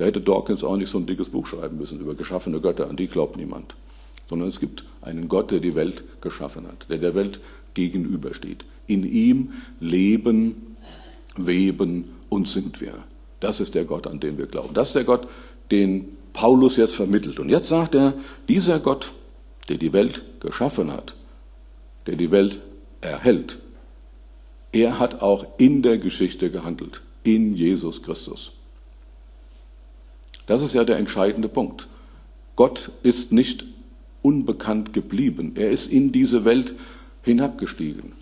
Da 0.00 0.06
hätte 0.06 0.22
Dawkins 0.22 0.64
auch 0.64 0.78
nicht 0.78 0.88
so 0.88 0.96
ein 0.96 1.04
dickes 1.04 1.28
Buch 1.28 1.46
schreiben 1.46 1.76
müssen 1.76 2.00
über 2.00 2.14
geschaffene 2.14 2.58
Götter, 2.58 2.88
an 2.88 2.96
die 2.96 3.06
glaubt 3.06 3.36
niemand. 3.36 3.74
Sondern 4.30 4.48
es 4.48 4.58
gibt 4.58 4.86
einen 5.02 5.28
Gott, 5.28 5.50
der 5.50 5.60
die 5.60 5.74
Welt 5.74 6.04
geschaffen 6.22 6.66
hat, 6.66 6.86
der 6.88 6.96
der 6.96 7.14
Welt 7.14 7.38
gegenübersteht. 7.74 8.64
In 8.86 9.04
ihm 9.04 9.52
leben, 9.78 10.74
weben 11.36 12.12
und 12.30 12.48
sind 12.48 12.80
wir. 12.80 12.94
Das 13.40 13.60
ist 13.60 13.74
der 13.74 13.84
Gott, 13.84 14.06
an 14.06 14.20
den 14.20 14.38
wir 14.38 14.46
glauben. 14.46 14.72
Das 14.72 14.88
ist 14.88 14.94
der 14.94 15.04
Gott, 15.04 15.28
den 15.70 16.16
Paulus 16.32 16.78
jetzt 16.78 16.94
vermittelt. 16.94 17.38
Und 17.38 17.50
jetzt 17.50 17.68
sagt 17.68 17.94
er, 17.94 18.14
dieser 18.48 18.78
Gott, 18.78 19.12
der 19.68 19.76
die 19.76 19.92
Welt 19.92 20.22
geschaffen 20.40 20.90
hat, 20.94 21.14
der 22.06 22.16
die 22.16 22.30
Welt 22.30 22.60
erhält, 23.02 23.58
er 24.72 24.98
hat 24.98 25.20
auch 25.20 25.44
in 25.58 25.82
der 25.82 25.98
Geschichte 25.98 26.50
gehandelt, 26.50 27.02
in 27.22 27.54
Jesus 27.54 28.02
Christus. 28.02 28.52
Das 30.50 30.62
ist 30.62 30.74
ja 30.74 30.82
der 30.82 30.96
entscheidende 30.96 31.46
Punkt. 31.48 31.86
Gott 32.56 32.90
ist 33.04 33.30
nicht 33.30 33.66
unbekannt 34.20 34.92
geblieben. 34.92 35.52
Er 35.54 35.70
ist 35.70 35.92
in 35.92 36.10
diese 36.10 36.44
Welt 36.44 36.74
hinabgestiegen. 37.22 38.14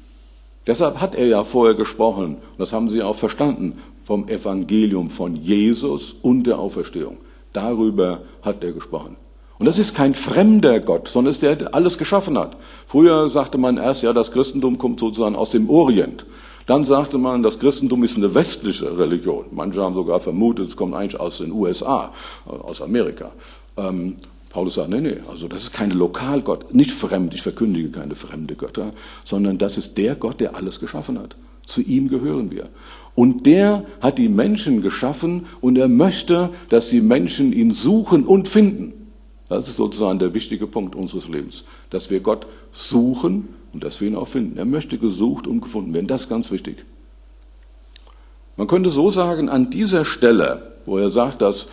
Deshalb 0.66 1.00
hat 1.00 1.14
er 1.14 1.26
ja 1.26 1.42
vorher 1.42 1.74
gesprochen, 1.74 2.34
und 2.34 2.58
das 2.58 2.74
haben 2.74 2.90
Sie 2.90 3.02
auch 3.02 3.16
verstanden, 3.16 3.78
vom 4.04 4.28
Evangelium 4.28 5.08
von 5.08 5.36
Jesus 5.36 6.16
und 6.20 6.42
der 6.46 6.58
Auferstehung. 6.58 7.16
Darüber 7.54 8.20
hat 8.42 8.62
er 8.62 8.72
gesprochen. 8.72 9.16
Und 9.58 9.66
das 9.66 9.78
ist 9.78 9.94
kein 9.94 10.14
fremder 10.14 10.78
Gott, 10.80 11.08
sondern 11.08 11.32
ist 11.32 11.42
der, 11.42 11.56
der 11.56 11.74
alles 11.74 11.98
geschaffen 11.98 12.38
hat. 12.38 12.56
Früher 12.86 13.28
sagte 13.28 13.58
man 13.58 13.76
erst, 13.76 14.02
ja, 14.02 14.12
das 14.12 14.30
Christentum 14.30 14.78
kommt 14.78 15.00
sozusagen 15.00 15.34
aus 15.34 15.50
dem 15.50 15.68
Orient. 15.68 16.24
Dann 16.66 16.84
sagte 16.84 17.18
man, 17.18 17.42
das 17.42 17.58
Christentum 17.58 18.04
ist 18.04 18.16
eine 18.16 18.34
westliche 18.34 18.96
Religion. 18.98 19.46
Manche 19.50 19.82
haben 19.82 19.94
sogar 19.94 20.20
vermutet, 20.20 20.68
es 20.68 20.76
kommt 20.76 20.94
eigentlich 20.94 21.18
aus 21.18 21.38
den 21.38 21.50
USA, 21.50 22.12
äh, 22.46 22.50
aus 22.50 22.82
Amerika. 22.82 23.32
Ähm, 23.76 24.16
Paulus 24.50 24.74
sagt, 24.74 24.90
nee, 24.90 25.00
nee, 25.00 25.16
also 25.30 25.48
das 25.48 25.64
ist 25.64 25.72
kein 25.72 25.90
Lokalgott, 25.90 26.74
nicht 26.74 26.90
fremd, 26.90 27.34
ich 27.34 27.42
verkündige 27.42 27.90
keine 27.90 28.14
fremde 28.14 28.54
Götter, 28.54 28.92
sondern 29.24 29.58
das 29.58 29.76
ist 29.76 29.98
der 29.98 30.14
Gott, 30.14 30.40
der 30.40 30.56
alles 30.56 30.78
geschaffen 30.78 31.18
hat. 31.18 31.36
Zu 31.66 31.82
ihm 31.82 32.08
gehören 32.08 32.50
wir. 32.50 32.68
Und 33.14 33.46
der 33.46 33.84
hat 34.00 34.18
die 34.18 34.28
Menschen 34.28 34.80
geschaffen 34.80 35.46
und 35.60 35.76
er 35.76 35.88
möchte, 35.88 36.50
dass 36.68 36.88
die 36.88 37.00
Menschen 37.00 37.52
ihn 37.52 37.72
suchen 37.72 38.26
und 38.26 38.46
finden. 38.46 38.97
Das 39.48 39.68
ist 39.68 39.76
sozusagen 39.76 40.18
der 40.18 40.34
wichtige 40.34 40.66
Punkt 40.66 40.94
unseres 40.94 41.28
Lebens, 41.28 41.64
dass 41.90 42.10
wir 42.10 42.20
Gott 42.20 42.46
suchen 42.72 43.48
und 43.72 43.82
dass 43.82 44.00
wir 44.00 44.08
ihn 44.08 44.16
auch 44.16 44.28
finden. 44.28 44.58
Er 44.58 44.64
möchte 44.64 44.98
gesucht 44.98 45.46
und 45.46 45.60
gefunden 45.60 45.94
werden. 45.94 46.06
Das 46.06 46.22
ist 46.22 46.28
ganz 46.28 46.50
wichtig. 46.50 46.84
Man 48.56 48.66
könnte 48.66 48.90
so 48.90 49.10
sagen, 49.10 49.48
an 49.48 49.70
dieser 49.70 50.04
Stelle, 50.04 50.72
wo 50.84 50.98
er 50.98 51.08
sagt, 51.10 51.40
dass 51.42 51.68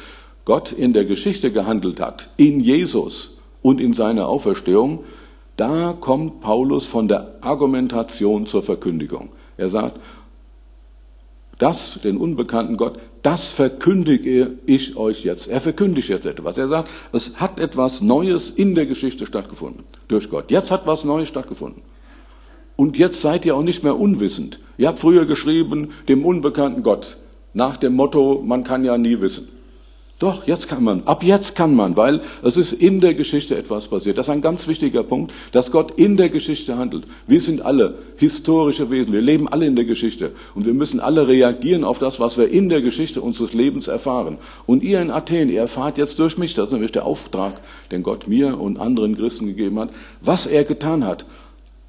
Gott 0.45 0.71
in 0.71 0.93
der 0.93 1.05
Geschichte 1.05 1.51
gehandelt 1.51 1.99
hat, 1.99 2.29
in 2.37 2.59
Jesus 2.59 3.39
und 3.61 3.81
in 3.81 3.93
seiner 3.93 4.27
Auferstehung, 4.27 5.03
da 5.57 5.93
kommt 5.99 6.41
Paulus 6.41 6.85
von 6.85 7.07
der 7.07 7.35
Argumentation 7.41 8.45
zur 8.45 8.61
Verkündigung. 8.61 9.29
Er 9.57 9.69
sagt, 9.69 9.99
das, 11.57 11.99
den 12.03 12.17
unbekannten 12.17 12.77
Gott, 12.77 12.99
das 13.21 13.51
verkündige 13.51 14.51
ich 14.65 14.97
euch 14.97 15.23
jetzt. 15.23 15.47
Er 15.47 15.61
verkündigt 15.61 16.09
jetzt 16.09 16.25
etwas. 16.25 16.57
Er 16.57 16.67
sagt, 16.67 16.89
es 17.11 17.39
hat 17.39 17.59
etwas 17.59 18.01
Neues 18.01 18.49
in 18.49 18.75
der 18.75 18.85
Geschichte 18.85 19.25
stattgefunden 19.25 19.83
durch 20.07 20.29
Gott. 20.29 20.51
Jetzt 20.51 20.69
hat 20.69 20.85
was 20.85 21.05
Neues 21.05 21.29
stattgefunden. 21.29 21.81
Und 22.75 22.97
jetzt 22.97 23.21
seid 23.21 23.45
ihr 23.45 23.55
auch 23.55 23.63
nicht 23.63 23.83
mehr 23.83 23.97
unwissend. 23.97 24.59
Ihr 24.77 24.89
habt 24.89 24.99
früher 24.99 25.25
geschrieben, 25.25 25.91
dem 26.09 26.25
unbekannten 26.25 26.83
Gott, 26.83 27.17
nach 27.53 27.77
dem 27.77 27.95
Motto, 27.95 28.43
man 28.45 28.65
kann 28.65 28.83
ja 28.83 28.97
nie 28.97 29.21
wissen. 29.21 29.47
Doch, 30.17 30.47
jetzt 30.47 30.69
kann 30.69 30.81
man. 30.81 31.03
Ab 31.05 31.23
jetzt 31.23 31.57
kann 31.57 31.75
man, 31.75 31.97
weil 31.97 32.21
es 32.41 32.55
ist 32.55 32.71
in 32.71 33.01
der 33.01 33.13
Geschichte 33.13 33.57
etwas 33.57 33.89
passiert. 33.89 34.17
Das 34.17 34.27
ist 34.27 34.33
ein 34.33 34.39
ganz 34.39 34.65
wichtiger 34.65 35.03
Punkt, 35.03 35.33
dass 35.51 35.71
Gott 35.71 35.99
in 35.99 36.15
der 36.15 36.29
Geschichte 36.29 36.77
handelt. 36.77 37.03
Wir 37.27 37.41
sind 37.41 37.65
alle 37.65 37.95
historische 38.15 38.89
Wesen. 38.89 39.11
Wir 39.11 39.19
leben 39.19 39.49
alle 39.49 39.65
in 39.65 39.75
der 39.75 39.83
Geschichte. 39.83 40.31
Und 40.53 40.65
wir 40.65 40.73
müssen 40.73 41.01
alle 41.01 41.27
reagieren 41.27 41.83
auf 41.83 41.99
das, 41.99 42.21
was 42.21 42.37
wir 42.37 42.47
in 42.47 42.69
der 42.69 42.81
Geschichte 42.81 43.21
unseres 43.21 43.53
Lebens 43.53 43.89
erfahren. 43.89 44.37
Und 44.65 44.83
ihr 44.83 45.01
in 45.01 45.11
Athen, 45.11 45.49
ihr 45.49 45.59
erfahrt 45.59 45.97
jetzt 45.97 46.17
durch 46.17 46.37
mich, 46.37 46.53
das 46.53 46.67
ist 46.67 46.71
nämlich 46.71 46.93
der 46.93 47.05
Auftrag, 47.05 47.59
den 47.91 48.01
Gott 48.01 48.29
mir 48.29 48.57
und 48.57 48.79
anderen 48.79 49.17
Christen 49.17 49.47
gegeben 49.47 49.77
hat, 49.79 49.89
was 50.21 50.47
er 50.47 50.63
getan 50.63 51.05
hat. 51.05 51.25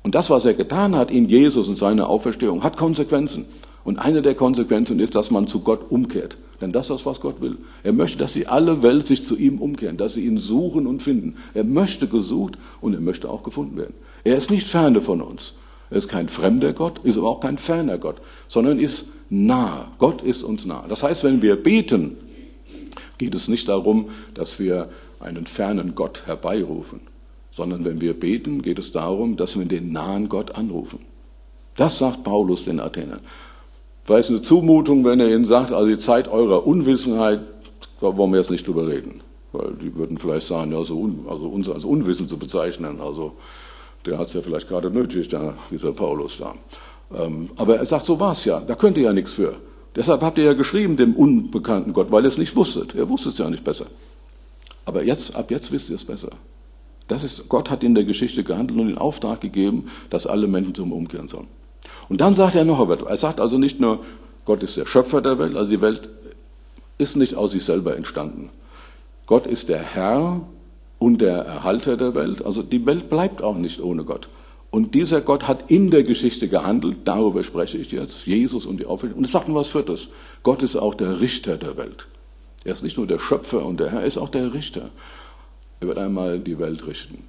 Und 0.02 0.16
das, 0.16 0.30
was 0.30 0.44
er 0.44 0.54
getan 0.54 0.96
hat 0.96 1.12
in 1.12 1.28
Jesus 1.28 1.68
und 1.68 1.78
seiner 1.78 2.08
Auferstehung, 2.08 2.64
hat 2.64 2.76
Konsequenzen. 2.76 3.44
Und 3.86 4.00
eine 4.00 4.20
der 4.20 4.34
Konsequenzen 4.34 4.98
ist, 4.98 5.14
dass 5.14 5.30
man 5.30 5.46
zu 5.46 5.60
Gott 5.60 5.92
umkehrt. 5.92 6.38
Denn 6.60 6.72
das 6.72 6.90
ist, 6.90 7.06
was 7.06 7.20
Gott 7.20 7.40
will. 7.40 7.56
Er 7.84 7.92
möchte, 7.92 8.18
dass 8.18 8.32
sie 8.32 8.48
alle 8.48 8.82
Welt 8.82 9.06
sich 9.06 9.24
zu 9.24 9.36
ihm 9.36 9.60
umkehren, 9.60 9.96
dass 9.96 10.14
sie 10.14 10.26
ihn 10.26 10.38
suchen 10.38 10.88
und 10.88 11.04
finden. 11.04 11.36
Er 11.54 11.62
möchte 11.62 12.08
gesucht 12.08 12.58
und 12.80 12.94
er 12.94 13.00
möchte 13.00 13.30
auch 13.30 13.44
gefunden 13.44 13.76
werden. 13.76 13.94
Er 14.24 14.36
ist 14.36 14.50
nicht 14.50 14.66
ferne 14.66 15.00
von 15.00 15.20
uns. 15.20 15.54
Er 15.88 15.98
ist 15.98 16.08
kein 16.08 16.28
fremder 16.28 16.72
Gott, 16.72 16.98
ist 17.04 17.16
aber 17.16 17.28
auch 17.28 17.38
kein 17.38 17.58
ferner 17.58 17.96
Gott, 17.96 18.16
sondern 18.48 18.80
ist 18.80 19.06
nah. 19.30 19.92
Gott 19.98 20.20
ist 20.20 20.42
uns 20.42 20.66
nah. 20.66 20.84
Das 20.88 21.04
heißt, 21.04 21.22
wenn 21.22 21.40
wir 21.40 21.54
beten, 21.54 22.16
geht 23.18 23.36
es 23.36 23.46
nicht 23.46 23.68
darum, 23.68 24.08
dass 24.34 24.58
wir 24.58 24.88
einen 25.20 25.46
fernen 25.46 25.94
Gott 25.94 26.26
herbeirufen, 26.26 27.02
sondern 27.52 27.84
wenn 27.84 28.00
wir 28.00 28.18
beten, 28.18 28.62
geht 28.62 28.80
es 28.80 28.90
darum, 28.90 29.36
dass 29.36 29.56
wir 29.56 29.64
den 29.64 29.92
nahen 29.92 30.28
Gott 30.28 30.56
anrufen. 30.56 30.98
Das 31.76 32.00
sagt 32.00 32.24
Paulus 32.24 32.64
den 32.64 32.80
Athenern. 32.80 33.20
Weil 34.06 34.20
es 34.20 34.30
eine 34.30 34.42
Zumutung, 34.42 35.04
wenn 35.04 35.20
er 35.20 35.28
ihnen 35.28 35.44
sagt, 35.44 35.72
also 35.72 35.88
die 35.88 35.98
Zeit 35.98 36.28
eurer 36.28 36.66
Unwissenheit, 36.66 37.40
da 38.00 38.16
wollen 38.16 38.32
wir 38.32 38.38
jetzt 38.38 38.50
nicht 38.50 38.66
drüber 38.66 38.86
reden. 38.86 39.20
Weil 39.52 39.72
die 39.74 39.94
würden 39.96 40.18
vielleicht 40.18 40.46
sagen, 40.46 40.72
ja, 40.72 40.84
so 40.84 40.98
un, 40.98 41.26
also 41.28 41.48
uns 41.48 41.68
als 41.68 41.84
Unwissen 41.84 42.28
zu 42.28 42.38
bezeichnen, 42.38 43.00
also 43.00 43.32
der 44.04 44.18
hat 44.18 44.28
es 44.28 44.34
ja 44.34 44.42
vielleicht 44.42 44.68
gerade 44.68 44.90
nötig, 44.90 45.28
da, 45.28 45.54
dieser 45.70 45.92
Paulus 45.92 46.38
da. 46.38 46.54
Ähm, 47.16 47.50
aber 47.56 47.76
er 47.76 47.86
sagt, 47.86 48.06
so 48.06 48.20
war 48.20 48.32
es 48.32 48.44
ja, 48.44 48.60
da 48.60 48.74
könnt 48.74 48.96
ihr 48.96 49.04
ja 49.04 49.12
nichts 49.12 49.32
für. 49.32 49.56
Deshalb 49.96 50.20
habt 50.22 50.38
ihr 50.38 50.44
ja 50.44 50.52
geschrieben 50.52 50.96
dem 50.96 51.14
unbekannten 51.14 51.92
Gott, 51.92 52.12
weil 52.12 52.24
ihr 52.24 52.28
es 52.28 52.38
nicht 52.38 52.54
wusstet. 52.54 52.94
Er 52.94 53.08
wusste 53.08 53.30
es 53.30 53.38
ja 53.38 53.48
nicht 53.48 53.64
besser. 53.64 53.86
Aber 54.84 55.02
jetzt, 55.02 55.34
ab 55.34 55.50
jetzt 55.50 55.72
wisst 55.72 55.88
ihr 55.90 55.96
es 55.96 56.04
besser. 56.04 56.30
Das 57.08 57.24
ist, 57.24 57.48
Gott 57.48 57.70
hat 57.70 57.82
in 57.82 57.94
der 57.94 58.04
Geschichte 58.04 58.44
gehandelt 58.44 58.78
und 58.78 58.88
den 58.88 58.98
Auftrag 58.98 59.40
gegeben, 59.40 59.86
dass 60.10 60.26
alle 60.26 60.48
Menschen 60.48 60.74
zum 60.74 60.92
Umkehren 60.92 61.28
sollen. 61.28 61.48
Und 62.08 62.20
dann 62.20 62.34
sagt 62.34 62.54
er 62.54 62.64
noch 62.64 62.88
etwas. 62.90 63.08
Er 63.08 63.16
sagt 63.16 63.40
also 63.40 63.58
nicht 63.58 63.80
nur, 63.80 64.00
Gott 64.44 64.62
ist 64.62 64.76
der 64.76 64.86
Schöpfer 64.86 65.20
der 65.20 65.38
Welt, 65.38 65.56
also 65.56 65.70
die 65.70 65.80
Welt 65.80 66.08
ist 66.98 67.16
nicht 67.16 67.34
aus 67.34 67.52
sich 67.52 67.64
selber 67.64 67.96
entstanden. 67.96 68.50
Gott 69.26 69.46
ist 69.46 69.68
der 69.68 69.82
Herr 69.82 70.40
und 70.98 71.20
der 71.20 71.38
Erhalter 71.38 71.96
der 71.96 72.14
Welt. 72.14 72.44
Also 72.44 72.62
die 72.62 72.86
Welt 72.86 73.10
bleibt 73.10 73.42
auch 73.42 73.56
nicht 73.56 73.80
ohne 73.80 74.04
Gott. 74.04 74.28
Und 74.70 74.94
dieser 74.94 75.20
Gott 75.20 75.48
hat 75.48 75.70
in 75.70 75.90
der 75.90 76.02
Geschichte 76.02 76.48
gehandelt, 76.48 76.98
darüber 77.04 77.42
spreche 77.42 77.78
ich 77.78 77.92
jetzt, 77.92 78.26
Jesus 78.26 78.66
und 78.66 78.78
die 78.78 78.86
Auferstehung. 78.86 79.18
Und 79.18 79.24
es 79.24 79.32
sagt 79.32 79.48
noch 79.48 79.56
was 79.56 79.68
Viertes. 79.68 80.12
Gott 80.42 80.62
ist 80.62 80.76
auch 80.76 80.94
der 80.94 81.20
Richter 81.20 81.56
der 81.56 81.76
Welt. 81.76 82.06
Er 82.64 82.72
ist 82.72 82.82
nicht 82.82 82.96
nur 82.96 83.06
der 83.06 83.18
Schöpfer 83.18 83.64
und 83.64 83.80
der 83.80 83.90
Herr, 83.90 84.00
er 84.00 84.06
ist 84.06 84.18
auch 84.18 84.28
der 84.28 84.52
Richter. 84.52 84.90
Er 85.80 85.88
wird 85.88 85.98
einmal 85.98 86.40
die 86.40 86.58
Welt 86.58 86.86
richten. 86.86 87.24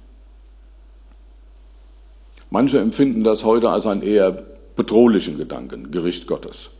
Manche 2.50 2.78
empfinden 2.78 3.24
das 3.24 3.44
heute 3.44 3.70
als 3.70 3.86
ein 3.86 4.02
eher 4.02 4.42
bedrohlichen 4.76 5.36
Gedanken, 5.36 5.90
Gericht 5.90 6.26
Gottes. 6.26 6.70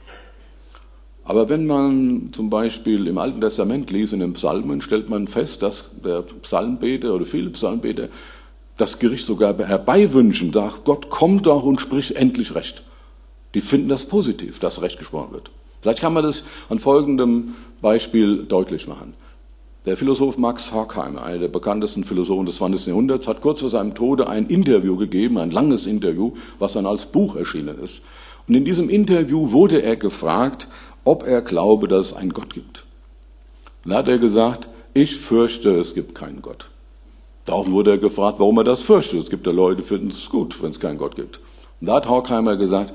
Aber 1.24 1.50
wenn 1.50 1.66
man 1.66 2.30
zum 2.32 2.48
Beispiel 2.48 3.06
im 3.06 3.18
Alten 3.18 3.42
Testament 3.42 3.90
liest, 3.90 4.14
in 4.14 4.20
den 4.20 4.32
Psalmen, 4.32 4.80
stellt 4.80 5.10
man 5.10 5.28
fest, 5.28 5.62
dass 5.62 6.00
der 6.00 6.22
Psalmbeter 6.22 7.14
oder 7.14 7.26
viele 7.26 7.50
Psalmbeter 7.50 8.08
das 8.78 8.98
Gericht 8.98 9.26
sogar 9.26 9.54
herbeiwünschen, 9.58 10.52
sagt, 10.52 10.84
Gott, 10.84 11.10
komm 11.10 11.42
doch 11.42 11.64
und 11.64 11.82
sprich 11.82 12.16
endlich 12.16 12.54
Recht. 12.54 12.82
Die 13.54 13.60
finden 13.60 13.88
das 13.88 14.06
positiv, 14.06 14.58
dass 14.58 14.80
Recht 14.80 14.98
gesprochen 14.98 15.32
wird. 15.32 15.50
Vielleicht 15.82 16.00
kann 16.00 16.14
man 16.14 16.24
das 16.24 16.44
an 16.70 16.78
folgendem 16.78 17.54
Beispiel 17.82 18.44
deutlich 18.44 18.88
machen. 18.88 19.12
Der 19.88 19.96
Philosoph 19.96 20.36
Max 20.36 20.70
Horkheimer, 20.70 21.22
einer 21.22 21.38
der 21.38 21.48
bekanntesten 21.48 22.04
Philosophen 22.04 22.44
des 22.44 22.56
20. 22.56 22.88
Jahrhunderts, 22.88 23.26
hat 23.26 23.40
kurz 23.40 23.60
vor 23.60 23.70
seinem 23.70 23.94
Tode 23.94 24.28
ein 24.28 24.46
Interview 24.48 24.98
gegeben, 24.98 25.38
ein 25.38 25.50
langes 25.50 25.86
Interview, 25.86 26.32
was 26.58 26.74
dann 26.74 26.84
als 26.84 27.06
Buch 27.06 27.36
erschienen 27.36 27.78
ist. 27.78 28.04
Und 28.46 28.54
in 28.54 28.66
diesem 28.66 28.90
Interview 28.90 29.50
wurde 29.50 29.80
er 29.80 29.96
gefragt, 29.96 30.68
ob 31.06 31.26
er 31.26 31.40
glaube, 31.40 31.88
dass 31.88 32.08
es 32.08 32.12
einen 32.12 32.34
Gott 32.34 32.52
gibt. 32.52 32.84
Und 33.86 33.92
da 33.92 33.96
hat 34.00 34.08
er 34.08 34.18
gesagt, 34.18 34.68
ich 34.92 35.16
fürchte, 35.16 35.70
es 35.78 35.94
gibt 35.94 36.14
keinen 36.14 36.42
Gott. 36.42 36.68
Daraufhin 37.46 37.72
wurde 37.72 37.92
er 37.92 37.98
gefragt, 37.98 38.40
warum 38.40 38.58
er 38.58 38.64
das 38.64 38.82
fürchtet. 38.82 39.20
Es 39.20 39.30
gibt 39.30 39.46
ja 39.46 39.52
Leute, 39.54 39.80
die 39.80 39.88
finden 39.88 40.08
es 40.08 40.28
gut, 40.28 40.62
wenn 40.62 40.68
es 40.68 40.80
keinen 40.80 40.98
Gott 40.98 41.16
gibt. 41.16 41.40
Und 41.80 41.86
da 41.86 41.94
hat 41.94 42.10
Horkheimer 42.10 42.56
gesagt, 42.56 42.92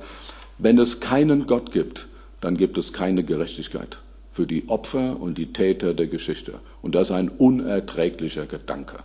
wenn 0.60 0.78
es 0.78 1.00
keinen 1.00 1.48
Gott 1.48 1.72
gibt, 1.72 2.06
dann 2.40 2.56
gibt 2.56 2.78
es 2.78 2.94
keine 2.94 3.24
Gerechtigkeit 3.24 3.98
für 4.34 4.48
die 4.48 4.67
Opfer 4.67 5.15
und 5.22 5.38
die 5.38 5.54
Täter 5.54 5.93
der 5.93 6.08
Geschichte. 6.08 6.56
Und 6.82 6.96
das 6.96 7.10
ist 7.10 7.15
ein 7.15 7.30
unerträglicher 7.30 8.48
Gedanke. 8.48 8.98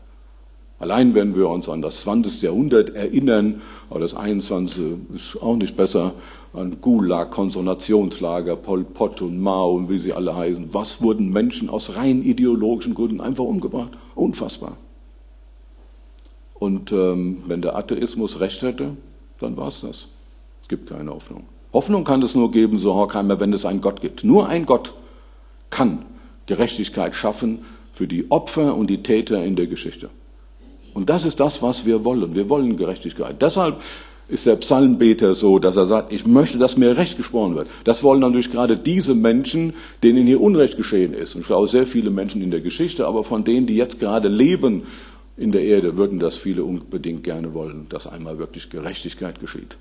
Allein 0.81 1.15
wenn 1.15 1.37
wir 1.37 1.49
uns 1.49 1.69
an 1.69 1.83
das 1.83 2.03
20. 2.03 2.43
Jahrhundert 2.43 2.91
erinnern, 2.91 3.61
aber 3.91 4.01
das 4.01 4.15
21. 4.15 4.99
ist 5.15 5.41
auch 5.43 5.57
nicht 5.57 5.77
besser, 5.77 6.15
an 6.55 6.81
Gulag, 6.81 7.31
Konzentrationslager, 7.31 8.57
Pol 8.57 8.85
Pot 8.85 9.21
und 9.21 9.39
Mao 9.39 9.73
und 9.73 9.91
wie 9.91 9.99
sie 9.99 10.13
alle 10.13 10.35
heißen. 10.35 10.71
Was 10.73 11.03
wurden 11.03 11.31
Menschen 11.31 11.69
aus 11.69 11.97
rein 11.97 12.23
ideologischen 12.23 12.95
Gründen 12.95 13.21
einfach 13.21 13.45
umgebracht? 13.45 13.91
Unfassbar. 14.15 14.77
Und 16.55 16.91
ähm, 16.93 17.43
wenn 17.47 17.61
der 17.61 17.77
Atheismus 17.77 18.41
recht 18.41 18.63
hätte, 18.63 18.97
dann 19.41 19.57
war 19.57 19.69
es 19.69 19.83
das. 19.83 20.09
Es 20.63 20.69
gibt 20.69 20.89
keine 20.89 21.11
Hoffnung. 21.11 21.45
Hoffnung 21.73 22.05
kann 22.05 22.23
es 22.23 22.35
nur 22.35 22.51
geben, 22.51 22.79
so 22.79 22.95
Horkheimer, 22.95 23.39
wenn 23.41 23.53
es 23.53 23.67
einen 23.67 23.81
Gott 23.81 24.01
gibt. 24.01 24.25
Nur 24.25 24.49
ein 24.49 24.65
Gott 24.65 24.95
kann 25.71 26.05
Gerechtigkeit 26.47 27.15
schaffen 27.15 27.65
für 27.93 28.07
die 28.07 28.31
Opfer 28.31 28.75
und 28.75 28.89
die 28.89 29.03
Täter 29.03 29.45
in 29.45 29.57
der 29.57 29.67
Geschichte. 29.67 30.11
Und 30.95 31.11
das 31.11 31.25
ist 31.25 31.41
das, 31.41 31.63
was 31.63 31.87
wir 31.87 32.05
wollen. 32.05 32.35
Wir 32.35 32.49
wollen 32.49 32.77
Gerechtigkeit. 32.77 33.41
Deshalb 33.41 33.81
ist 34.29 34.47
der 34.47 34.57
Psalmbeter 34.57 35.35
so, 35.35 35.59
dass 35.59 35.77
er 35.77 35.87
sagt, 35.87 36.13
ich 36.13 36.27
möchte, 36.27 36.59
dass 36.59 36.77
mir 36.77 36.97
Recht 36.97 37.17
gesprochen 37.17 37.57
wird. 37.57 37.69
Das 37.85 38.03
wollen 38.03 38.21
natürlich 38.21 38.51
gerade 38.51 38.77
diese 38.77 39.15
Menschen, 39.15 39.75
denen 40.03 40.27
hier 40.27 40.41
Unrecht 40.41 40.77
geschehen 40.77 41.15
ist. 41.15 41.35
Und 41.35 41.43
ich 41.43 41.47
glaube, 41.47 41.67
sehr 41.69 41.87
viele 41.87 42.11
Menschen 42.11 42.43
in 42.43 42.51
der 42.51 42.61
Geschichte, 42.61 43.07
aber 43.07 43.25
von 43.25 43.45
denen, 43.45 43.67
die 43.67 43.77
jetzt 43.77 44.01
gerade 44.01 44.29
leben 44.29 44.83
in 45.37 45.53
der 45.53 45.63
Erde, 45.63 45.97
würden 45.97 46.19
das 46.19 46.37
viele 46.37 46.65
unbedingt 46.65 47.25
gerne 47.25 47.55
wollen, 47.55 47.87
dass 47.89 48.07
einmal 48.07 48.39
wirklich 48.39 48.69
Gerechtigkeit 48.69 49.41
geschieht. 49.41 49.79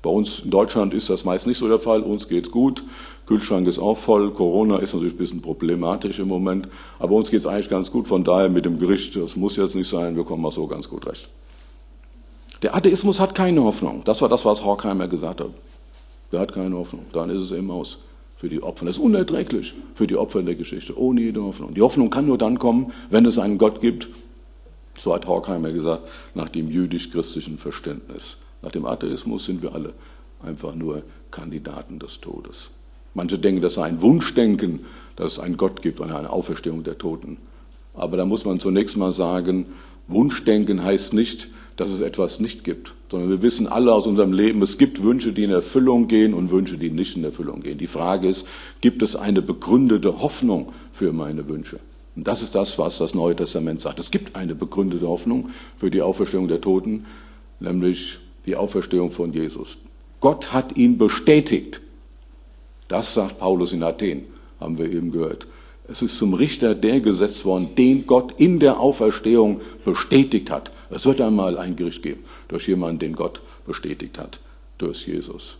Bei 0.00 0.10
uns 0.10 0.40
in 0.40 0.50
Deutschland 0.50 0.94
ist 0.94 1.10
das 1.10 1.24
meist 1.24 1.46
nicht 1.46 1.58
so 1.58 1.68
der 1.68 1.80
Fall. 1.80 2.02
Uns 2.02 2.28
geht's 2.28 2.50
gut. 2.50 2.82
Kühlschrank 3.28 3.68
ist 3.68 3.78
auch 3.78 3.98
voll. 3.98 4.32
Corona 4.32 4.78
ist 4.78 4.94
natürlich 4.94 5.12
ein 5.12 5.18
bisschen 5.18 5.42
problematisch 5.42 6.18
im 6.18 6.28
Moment. 6.28 6.66
Aber 6.98 7.14
uns 7.14 7.30
geht's 7.30 7.46
eigentlich 7.46 7.68
ganz 7.68 7.92
gut. 7.92 8.08
Von 8.08 8.24
daher 8.24 8.48
mit 8.48 8.64
dem 8.64 8.78
Gericht, 8.78 9.14
das 9.16 9.36
muss 9.36 9.56
jetzt 9.56 9.74
nicht 9.74 9.88
sein. 9.88 10.16
Wir 10.16 10.24
kommen 10.24 10.46
auch 10.46 10.52
so 10.52 10.66
ganz 10.66 10.88
gut 10.88 11.06
recht. 11.06 11.28
Der 12.62 12.74
Atheismus 12.74 13.20
hat 13.20 13.34
keine 13.34 13.62
Hoffnung. 13.62 14.00
Das 14.06 14.22
war 14.22 14.30
das, 14.30 14.46
was 14.46 14.64
Horkheimer 14.64 15.08
gesagt 15.08 15.42
hat. 15.42 15.50
Der 16.32 16.40
hat 16.40 16.54
keine 16.54 16.74
Hoffnung. 16.74 17.04
Dann 17.12 17.28
ist 17.28 17.42
es 17.42 17.52
eben 17.52 17.70
aus 17.70 17.98
für 18.38 18.48
die 18.48 18.62
Opfer. 18.62 18.86
Das 18.86 18.96
ist 18.96 19.02
unerträglich 19.02 19.74
für 19.94 20.06
die 20.06 20.16
Opfer 20.16 20.40
in 20.40 20.46
der 20.46 20.54
Geschichte. 20.54 20.98
Ohne 20.98 21.20
jede 21.20 21.42
Hoffnung. 21.42 21.74
Die 21.74 21.82
Hoffnung 21.82 22.08
kann 22.08 22.24
nur 22.24 22.38
dann 22.38 22.58
kommen, 22.58 22.94
wenn 23.10 23.26
es 23.26 23.38
einen 23.38 23.58
Gott 23.58 23.82
gibt. 23.82 24.08
So 24.98 25.14
hat 25.14 25.26
Horkheimer 25.26 25.72
gesagt, 25.72 26.08
nach 26.34 26.48
dem 26.48 26.70
jüdisch-christlichen 26.70 27.58
Verständnis. 27.58 28.38
Nach 28.62 28.72
dem 28.72 28.86
Atheismus 28.86 29.44
sind 29.44 29.60
wir 29.60 29.74
alle 29.74 29.92
einfach 30.42 30.74
nur 30.74 31.02
Kandidaten 31.30 31.98
des 31.98 32.22
Todes. 32.22 32.70
Manche 33.18 33.36
denken, 33.36 33.62
das 33.62 33.74
sei 33.74 33.82
ein 33.82 34.00
Wunschdenken, 34.00 34.86
dass 35.16 35.32
es 35.32 35.38
einen 35.40 35.56
Gott 35.56 35.82
gibt 35.82 35.98
und 35.98 36.12
eine 36.12 36.30
Auferstehung 36.30 36.84
der 36.84 36.98
Toten. 36.98 37.38
Aber 37.92 38.16
da 38.16 38.24
muss 38.24 38.44
man 38.44 38.60
zunächst 38.60 38.96
mal 38.96 39.10
sagen, 39.10 39.66
Wunschdenken 40.06 40.84
heißt 40.84 41.14
nicht, 41.14 41.48
dass 41.74 41.90
es 41.90 42.00
etwas 42.00 42.38
nicht 42.38 42.62
gibt, 42.62 42.94
sondern 43.10 43.28
wir 43.28 43.42
wissen 43.42 43.66
alle 43.66 43.92
aus 43.92 44.06
unserem 44.06 44.32
Leben, 44.32 44.62
es 44.62 44.78
gibt 44.78 45.02
Wünsche, 45.02 45.32
die 45.32 45.42
in 45.42 45.50
Erfüllung 45.50 46.06
gehen 46.06 46.32
und 46.32 46.52
Wünsche, 46.52 46.78
die 46.78 46.90
nicht 46.90 47.16
in 47.16 47.24
Erfüllung 47.24 47.60
gehen. 47.60 47.76
Die 47.76 47.88
Frage 47.88 48.28
ist, 48.28 48.46
gibt 48.80 49.02
es 49.02 49.16
eine 49.16 49.42
begründete 49.42 50.20
Hoffnung 50.20 50.72
für 50.92 51.12
meine 51.12 51.48
Wünsche? 51.48 51.80
Und 52.14 52.28
das 52.28 52.40
ist 52.40 52.54
das, 52.54 52.78
was 52.78 52.98
das 52.98 53.16
Neue 53.16 53.34
Testament 53.34 53.80
sagt. 53.80 53.98
Es 53.98 54.12
gibt 54.12 54.36
eine 54.36 54.54
begründete 54.54 55.08
Hoffnung 55.08 55.50
für 55.76 55.90
die 55.90 56.02
Auferstehung 56.02 56.46
der 56.46 56.60
Toten, 56.60 57.06
nämlich 57.58 58.20
die 58.46 58.54
Auferstehung 58.54 59.10
von 59.10 59.32
Jesus. 59.32 59.78
Gott 60.20 60.52
hat 60.52 60.76
ihn 60.76 60.98
bestätigt. 60.98 61.80
Das 62.88 63.14
sagt 63.14 63.38
Paulus 63.38 63.72
in 63.72 63.82
Athen, 63.82 64.24
haben 64.58 64.78
wir 64.78 64.90
eben 64.90 65.12
gehört. 65.12 65.46
Es 65.90 66.02
ist 66.02 66.18
zum 66.18 66.34
Richter 66.34 66.74
der 66.74 67.00
gesetzt 67.00 67.44
worden, 67.44 67.74
den 67.76 68.06
Gott 68.06 68.34
in 68.38 68.58
der 68.58 68.80
Auferstehung 68.80 69.60
bestätigt 69.84 70.50
hat. 70.50 70.70
Es 70.90 71.06
wird 71.06 71.20
einmal 71.20 71.58
ein 71.58 71.76
Gericht 71.76 72.02
geben 72.02 72.24
durch 72.48 72.68
jemanden, 72.68 72.98
den 72.98 73.14
Gott 73.14 73.40
bestätigt 73.66 74.18
hat, 74.18 74.40
durch 74.78 75.06
Jesus. 75.06 75.56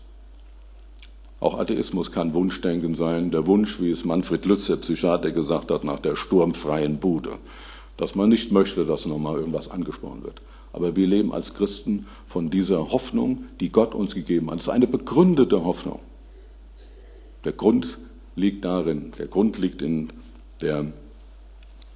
Auch 1.41 1.59
Atheismus 1.59 2.11
kann 2.11 2.35
Wunschdenken 2.35 2.95
sein. 2.95 3.31
Der 3.31 3.47
Wunsch, 3.47 3.81
wie 3.81 3.91
es 3.91 4.05
Manfred 4.05 4.45
Lütz, 4.45 4.67
der 4.67 4.77
Psychiater, 4.77 5.31
gesagt 5.31 5.71
hat, 5.71 5.85
nach 5.85 6.01
der 6.01 6.17
sturmfreien 6.17 6.99
Bude. 6.99 7.39
Dass 7.97 8.15
man 8.15 8.29
nicht 8.29 8.51
möchte, 8.53 8.85
dass 8.85 9.07
nochmal 9.07 9.37
irgendwas 9.37 9.71
angesprochen 9.71 10.25
wird. 10.25 10.41
Aber 10.73 10.97
wir 10.97 11.07
leben 11.07 11.33
als 11.33 11.55
Christen 11.55 12.07
von 12.27 12.51
dieser 12.51 12.91
Hoffnung, 12.93 13.45
die 13.61 13.71
Gott 13.71 13.95
uns 13.95 14.15
gegeben 14.15 14.51
hat. 14.51 14.59
Es 14.59 14.65
ist 14.65 14.71
eine 14.71 14.87
begründete 14.87 15.65
Hoffnung. 15.65 16.01
Der 17.45 17.53
Grund 17.53 17.99
liegt 18.37 18.65
darin, 18.65 19.13
der 19.19 19.27
Grund 19.27 19.59
liegt 19.59 19.83
in 19.83 20.11
der 20.61 20.87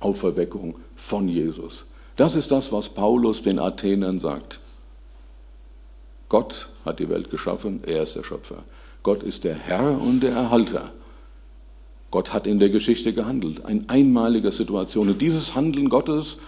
Auferweckung 0.00 0.76
von 0.96 1.28
Jesus. 1.28 1.86
Das 2.16 2.34
ist 2.34 2.50
das, 2.50 2.72
was 2.72 2.88
Paulus 2.88 3.42
den 3.42 3.58
Athenern 3.58 4.18
sagt. 4.18 4.60
Gott 6.28 6.68
hat 6.84 6.98
die 6.98 7.08
Welt 7.08 7.30
geschaffen, 7.30 7.80
er 7.84 8.02
ist 8.02 8.16
der 8.16 8.24
Schöpfer. 8.24 8.64
Gott 9.02 9.22
ist 9.22 9.44
der 9.44 9.54
Herr 9.54 10.00
und 10.00 10.20
der 10.20 10.32
Erhalter. 10.32 10.92
Gott 12.10 12.32
hat 12.32 12.46
in 12.46 12.58
der 12.58 12.68
Geschichte 12.68 13.12
gehandelt, 13.12 13.64
eine 13.64 13.84
einmalige 13.88 14.52
Situation. 14.52 15.08
Und 15.08 15.20
dieses 15.20 15.54
Handeln 15.54 15.88
Gottes 15.88 16.40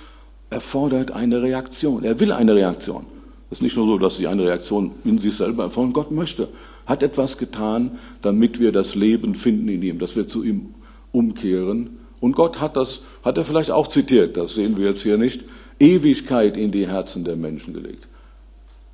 erfordert 0.50 1.11
eine 1.11 1.42
Reaktion. 1.42 2.04
Er 2.04 2.20
will 2.20 2.33
eine 2.33 2.54
Reaktion. 2.54 3.07
Es 3.50 3.59
ist 3.59 3.62
nicht 3.62 3.76
nur 3.76 3.87
so, 3.87 3.98
dass 3.98 4.16
sie 4.16 4.26
eine 4.26 4.44
Reaktion 4.44 4.92
in 5.04 5.18
sich 5.18 5.37
selber 5.37 5.64
erfordern. 5.64 5.92
Gott 5.92 6.11
möchte, 6.11 6.48
hat 6.87 7.03
etwas 7.03 7.38
getan, 7.38 7.99
damit 8.23 8.61
wir 8.61 8.73
das 8.73 8.94
Leben 8.94 9.35
finden 9.35 9.68
in 9.68 9.83
ihm, 9.83 9.99
dass 9.99 10.16
wir 10.16 10.27
zu 10.27 10.44
ihm 10.44 10.75
umkehren. 11.12 11.99
Und 12.20 12.33
Gott 12.33 12.61
hat 12.61 12.77
das, 12.77 13.03
hat 13.23 13.37
er 13.38 13.44
vielleicht 13.44 13.70
auch 13.70 13.87
zitiert, 13.87 14.37
das 14.37 14.55
sehen 14.55 14.77
wir 14.77 14.87
jetzt 14.87 15.03
hier 15.03 15.18
nicht, 15.18 15.44
Ewigkeit 15.79 16.57
in 16.57 16.73
die 16.73 16.87
Herzen 16.87 17.25
der 17.25 17.37
Menschen 17.37 17.75
gelegt. 17.75 18.07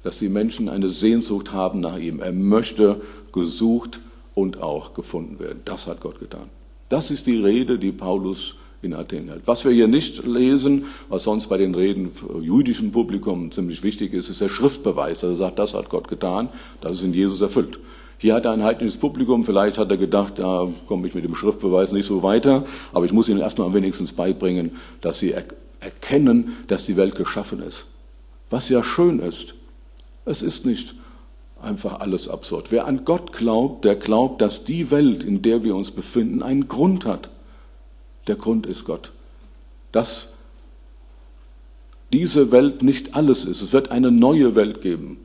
Dass 0.02 0.18
die 0.18 0.28
Menschen 0.28 0.68
eine 0.68 0.88
Sehnsucht 0.88 1.52
haben 1.52 1.80
nach 1.80 1.98
ihm. 1.98 2.20
Er 2.20 2.32
möchte 2.32 3.02
gesucht 3.32 4.00
und 4.34 4.62
auch 4.62 4.94
gefunden 4.94 5.38
werden. 5.38 5.60
Das 5.64 5.86
hat 5.86 6.00
Gott 6.00 6.20
getan. 6.20 6.48
Das 6.88 7.10
ist 7.10 7.26
die 7.26 7.36
Rede, 7.36 7.78
die 7.78 7.92
Paulus 7.92 8.56
in 8.82 8.94
Athen 8.94 9.28
hält. 9.28 9.42
Was 9.46 9.64
wir 9.64 9.72
hier 9.72 9.88
nicht 9.88 10.24
lesen, 10.24 10.86
was 11.08 11.24
sonst 11.24 11.48
bei 11.48 11.58
den 11.58 11.74
Reden 11.74 12.10
jüdischen 12.40 12.92
Publikum 12.92 13.50
ziemlich 13.50 13.82
wichtig 13.82 14.14
ist, 14.14 14.28
ist 14.28 14.40
der 14.40 14.48
Schriftbeweis. 14.48 15.22
Also 15.22 15.34
er 15.34 15.36
sagt, 15.36 15.58
das 15.58 15.74
hat 15.74 15.90
Gott 15.90 16.08
getan, 16.08 16.48
das 16.80 16.96
ist 16.96 17.02
in 17.02 17.12
Jesus 17.12 17.40
erfüllt. 17.40 17.78
Hier 18.18 18.34
hat 18.34 18.44
er 18.44 18.52
ein 18.52 18.62
heidnisches 18.62 18.98
Publikum, 18.98 19.44
vielleicht 19.44 19.78
hat 19.78 19.90
er 19.90 19.96
gedacht, 19.96 20.38
da 20.38 20.68
komme 20.86 21.06
ich 21.06 21.14
mit 21.14 21.24
dem 21.24 21.34
Schriftbeweis 21.34 21.92
nicht 21.92 22.06
so 22.06 22.22
weiter, 22.22 22.66
aber 22.92 23.06
ich 23.06 23.12
muss 23.12 23.28
ihnen 23.28 23.40
erstmal 23.40 23.72
wenigstens 23.72 24.12
beibringen, 24.12 24.72
dass 25.00 25.18
sie 25.18 25.34
erkennen, 25.80 26.56
dass 26.66 26.84
die 26.84 26.96
Welt 26.96 27.14
geschaffen 27.14 27.62
ist. 27.62 27.86
Was 28.50 28.68
ja 28.68 28.82
schön 28.82 29.20
ist. 29.20 29.54
Es 30.26 30.42
ist 30.42 30.66
nicht 30.66 30.94
einfach 31.62 32.00
alles 32.00 32.28
absurd. 32.28 32.66
Wer 32.70 32.86
an 32.86 33.04
Gott 33.04 33.32
glaubt, 33.32 33.84
der 33.84 33.96
glaubt, 33.96 34.42
dass 34.42 34.64
die 34.64 34.90
Welt, 34.90 35.24
in 35.24 35.42
der 35.42 35.64
wir 35.64 35.74
uns 35.74 35.90
befinden, 35.90 36.42
einen 36.42 36.68
Grund 36.68 37.06
hat. 37.06 37.30
Der 38.26 38.36
Grund 38.36 38.66
ist 38.66 38.84
Gott. 38.84 39.12
Dass 39.92 40.32
diese 42.12 42.52
Welt 42.52 42.82
nicht 42.82 43.14
alles 43.14 43.44
ist. 43.44 43.62
Es 43.62 43.72
wird 43.72 43.90
eine 43.90 44.10
neue 44.10 44.54
Welt 44.54 44.82
geben. 44.82 45.18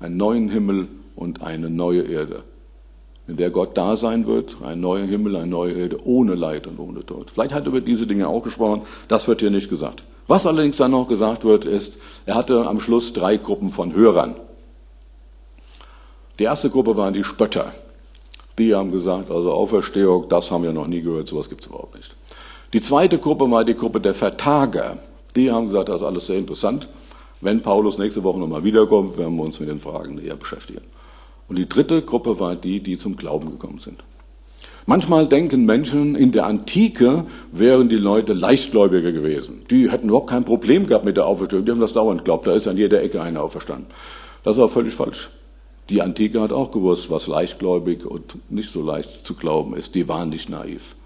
Einen 0.00 0.16
neuen 0.16 0.48
Himmel 0.48 0.88
und 1.16 1.42
eine 1.42 1.70
neue 1.70 2.02
Erde 2.02 2.44
in 3.28 3.36
der 3.36 3.50
Gott 3.50 3.76
da 3.76 3.94
sein 3.94 4.26
wird, 4.26 4.56
ein 4.64 4.80
neuer 4.80 5.06
Himmel, 5.06 5.36
eine 5.36 5.46
neue 5.46 5.74
Erde, 5.74 5.98
ohne 6.04 6.34
Leid 6.34 6.66
und 6.66 6.80
ohne 6.80 7.04
Tod. 7.04 7.30
Vielleicht 7.30 7.52
hat 7.52 7.64
er 7.64 7.68
über 7.68 7.82
diese 7.82 8.06
Dinge 8.06 8.26
auch 8.26 8.42
gesprochen, 8.42 8.82
das 9.06 9.28
wird 9.28 9.40
hier 9.40 9.50
nicht 9.50 9.68
gesagt. 9.68 10.02
Was 10.26 10.46
allerdings 10.46 10.78
dann 10.78 10.92
noch 10.92 11.08
gesagt 11.08 11.44
wird, 11.44 11.66
ist, 11.66 12.00
er 12.24 12.34
hatte 12.34 12.66
am 12.66 12.80
Schluss 12.80 13.12
drei 13.12 13.36
Gruppen 13.36 13.68
von 13.68 13.94
Hörern. 13.94 14.34
Die 16.38 16.44
erste 16.44 16.70
Gruppe 16.70 16.96
waren 16.96 17.14
die 17.14 17.24
Spötter. 17.24 17.72
Die 18.58 18.74
haben 18.74 18.90
gesagt, 18.90 19.30
also 19.30 19.52
Auferstehung, 19.52 20.28
das 20.28 20.50
haben 20.50 20.64
wir 20.64 20.72
noch 20.72 20.88
nie 20.88 21.00
gehört, 21.00 21.28
sowas 21.28 21.48
gibt 21.48 21.62
es 21.62 21.68
überhaupt 21.68 21.94
nicht. 21.94 22.14
Die 22.72 22.80
zweite 22.80 23.18
Gruppe 23.18 23.50
war 23.50 23.64
die 23.64 23.74
Gruppe 23.74 24.00
der 24.00 24.14
Vertager. 24.14 24.98
Die 25.36 25.50
haben 25.50 25.66
gesagt, 25.66 25.88
das 25.88 26.00
ist 26.02 26.06
alles 26.06 26.26
sehr 26.26 26.38
interessant. 26.38 26.88
Wenn 27.40 27.62
Paulus 27.62 27.98
nächste 27.98 28.24
Woche 28.24 28.38
nochmal 28.40 28.64
wiederkommt, 28.64 29.16
werden 29.16 29.36
wir 29.36 29.44
uns 29.44 29.60
mit 29.60 29.68
den 29.68 29.78
Fragen 29.78 30.16
näher 30.16 30.36
beschäftigen. 30.36 30.82
Und 31.48 31.56
die 31.56 31.68
dritte 31.68 32.02
Gruppe 32.02 32.40
war 32.40 32.56
die, 32.56 32.80
die 32.80 32.96
zum 32.96 33.16
Glauben 33.16 33.50
gekommen 33.50 33.78
sind. 33.78 34.02
Manchmal 34.86 35.28
denken 35.28 35.64
Menschen, 35.64 36.16
in 36.16 36.32
der 36.32 36.46
Antike 36.46 37.26
wären 37.52 37.88
die 37.88 37.96
Leute 37.96 38.32
leichtgläubiger 38.32 39.12
gewesen. 39.12 39.62
Die 39.70 39.90
hätten 39.90 40.08
überhaupt 40.08 40.30
kein 40.30 40.44
Problem 40.44 40.86
gehabt 40.86 41.04
mit 41.04 41.16
der 41.16 41.26
Auferstehung. 41.26 41.64
Die 41.64 41.70
haben 41.70 41.80
das 41.80 41.92
dauernd 41.92 42.20
geglaubt. 42.20 42.46
Da 42.46 42.54
ist 42.54 42.66
an 42.66 42.76
jeder 42.76 43.02
Ecke 43.02 43.22
einer 43.22 43.42
auferstanden. 43.42 43.86
Das 44.44 44.56
war 44.56 44.68
völlig 44.68 44.94
falsch. 44.94 45.30
Die 45.90 46.02
Antike 46.02 46.40
hat 46.40 46.52
auch 46.52 46.70
gewusst, 46.70 47.10
was 47.10 47.26
leichtgläubig 47.26 48.04
und 48.04 48.36
nicht 48.50 48.70
so 48.70 48.82
leicht 48.82 49.26
zu 49.26 49.34
glauben 49.34 49.74
ist. 49.74 49.94
Die 49.94 50.06
waren 50.08 50.28
nicht 50.28 50.50
naiv. 50.50 50.96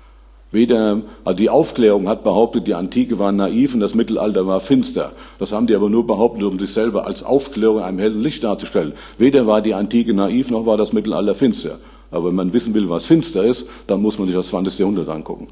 Weder, 0.51 1.01
also 1.25 1.37
die 1.39 1.49
Aufklärung 1.49 2.09
hat 2.09 2.25
behauptet, 2.25 2.67
die 2.67 2.75
Antike 2.75 3.19
war 3.19 3.33
naiv 3.33 3.75
und 3.75 3.81
das 3.81 3.95
Mittelalter 3.95 4.47
war 4.47 4.61
finster. 4.61 5.13
Das 5.39 5.53
haben 5.53 5.67
die 5.67 5.75
aber 5.75 5.89
nur 5.89 6.07
behauptet, 6.07 6.43
um 6.43 6.59
sich 6.59 6.73
selber 6.73 7.07
als 7.07 7.23
Aufklärung 7.23 7.79
in 7.79 7.85
einem 7.85 7.99
hellen 8.01 8.21
Licht 8.21 8.45
darzustellen. 8.45 8.93
Weder 9.17 9.47
war 9.47 9.63
die 9.63 9.73
Antike 9.73 10.13
naiv, 10.13 10.51
noch 10.51 10.67
war 10.67 10.77
das 10.77 10.93
Mittelalter 10.93 11.35
finster. 11.35 11.79
Aber 12.11 12.29
wenn 12.29 12.35
man 12.35 12.53
wissen 12.53 12.75
will, 12.75 12.91
was 12.91 13.07
finster 13.07 13.45
ist, 13.45 13.67
dann 13.87 14.03
muss 14.03 14.19
man 14.19 14.27
sich 14.27 14.37
das 14.37 14.49
20. 14.49 14.79
Jahrhundert 14.81 15.09
angucken. 15.09 15.49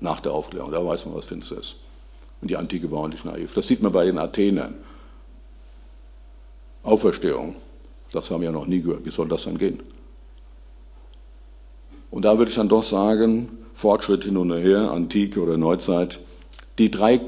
Nach 0.00 0.20
der 0.20 0.32
Aufklärung, 0.32 0.70
da 0.70 0.84
weiß 0.84 1.06
man, 1.06 1.16
was 1.16 1.24
finster 1.24 1.58
ist. 1.58 1.76
Und 2.40 2.48
die 2.48 2.56
Antike 2.56 2.92
war 2.92 3.00
auch 3.00 3.08
nicht 3.08 3.24
naiv. 3.24 3.54
Das 3.54 3.66
sieht 3.66 3.82
man 3.82 3.90
bei 3.90 4.04
den 4.04 4.18
Athenern. 4.18 4.74
Auferstehung, 6.84 7.56
das 8.12 8.30
haben 8.30 8.42
wir 8.42 8.52
noch 8.52 8.66
nie 8.66 8.80
gehört. 8.80 9.04
Wie 9.04 9.10
soll 9.10 9.28
das 9.28 9.44
dann 9.44 9.58
gehen? 9.58 9.80
Und 12.10 12.24
da 12.24 12.38
würde 12.38 12.50
ich 12.50 12.56
dann 12.56 12.68
doch 12.68 12.82
sagen, 12.82 13.50
Fortschritt 13.74 14.24
hin 14.24 14.36
und 14.36 14.52
her, 14.52 14.90
Antike 14.90 15.40
oder 15.40 15.58
Neuzeit, 15.58 16.20
die 16.78 16.90
drei 16.90 17.20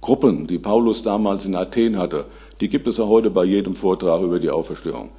Gruppen, 0.00 0.46
die 0.46 0.58
Paulus 0.58 1.02
damals 1.02 1.46
in 1.46 1.56
Athen 1.56 1.96
hatte, 1.96 2.26
die 2.60 2.68
gibt 2.68 2.86
es 2.86 2.98
ja 2.98 3.06
heute 3.06 3.30
bei 3.30 3.44
jedem 3.44 3.74
Vortrag 3.74 4.22
über 4.22 4.38
die 4.38 4.50
Auferstehung 4.50 5.10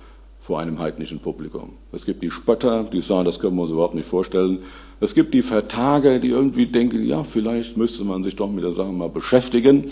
vor 0.50 0.60
einem 0.60 0.80
heidnischen 0.80 1.20
Publikum. 1.20 1.74
Es 1.92 2.06
gibt 2.06 2.24
die 2.24 2.32
Spötter, 2.32 2.84
die 2.84 3.02
sagen, 3.02 3.26
das 3.26 3.40
können 3.40 3.56
wir 3.56 3.64
uns 3.64 3.72
überhaupt 3.72 3.94
nicht 3.94 4.08
vorstellen. 4.08 4.60
Es 5.00 5.14
gibt 5.14 5.34
die 5.34 5.42
Vertager, 5.42 6.20
die 6.20 6.30
irgendwie 6.30 6.66
denken, 6.66 7.06
ja, 7.06 7.24
vielleicht 7.24 7.78
müsste 7.78 8.04
man 8.04 8.24
sich 8.24 8.36
doch 8.36 8.50
mit 8.50 8.64
der 8.64 8.72
Sache 8.72 8.92
mal 8.92 9.10
beschäftigen. 9.10 9.92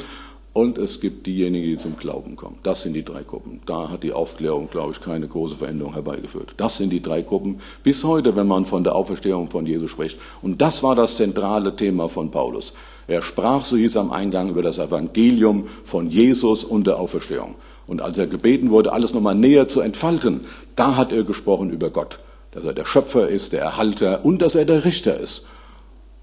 Und 0.57 0.79
es 0.79 0.99
gibt 1.01 1.27
diejenigen, 1.27 1.67
die 1.67 1.77
zum 1.77 1.97
Glauben 1.97 2.35
kommen. 2.35 2.57
Das 2.63 2.81
sind 2.81 2.93
die 2.93 3.05
drei 3.05 3.21
Gruppen. 3.21 3.61
Da 3.67 3.91
hat 3.91 4.01
die 4.01 4.11
Aufklärung, 4.11 4.71
glaube 4.71 4.93
ich, 4.93 4.99
keine 4.99 5.27
große 5.27 5.53
Veränderung 5.53 5.93
herbeigeführt. 5.93 6.55
Das 6.57 6.77
sind 6.77 6.89
die 6.89 6.99
drei 6.99 7.21
Gruppen 7.21 7.59
bis 7.83 8.03
heute, 8.03 8.35
wenn 8.35 8.47
man 8.47 8.65
von 8.65 8.83
der 8.83 8.95
Auferstehung 8.95 9.51
von 9.51 9.67
Jesus 9.67 9.91
spricht. 9.91 10.17
Und 10.41 10.59
das 10.59 10.81
war 10.81 10.95
das 10.95 11.15
zentrale 11.15 11.75
Thema 11.75 12.09
von 12.09 12.31
Paulus. 12.31 12.73
Er 13.07 13.21
sprach, 13.21 13.65
so 13.65 13.77
hieß 13.77 13.97
am 13.97 14.11
Eingang, 14.11 14.49
über 14.49 14.63
das 14.63 14.79
Evangelium 14.79 15.67
von 15.83 16.09
Jesus 16.09 16.63
und 16.63 16.87
der 16.87 16.97
Auferstehung. 16.97 17.53
Und 17.85 18.01
als 18.01 18.17
er 18.17 18.25
gebeten 18.25 18.71
wurde, 18.71 18.93
alles 18.93 19.13
nochmal 19.13 19.35
näher 19.35 19.67
zu 19.67 19.81
entfalten, 19.81 20.45
da 20.75 20.95
hat 20.95 21.11
er 21.11 21.23
gesprochen 21.23 21.69
über 21.69 21.91
Gott. 21.91 22.17
Dass 22.49 22.63
er 22.63 22.73
der 22.73 22.85
Schöpfer 22.85 23.29
ist, 23.29 23.53
der 23.53 23.61
Erhalter 23.61 24.25
und 24.25 24.41
dass 24.41 24.55
er 24.55 24.65
der 24.65 24.85
Richter 24.85 25.19
ist. 25.19 25.45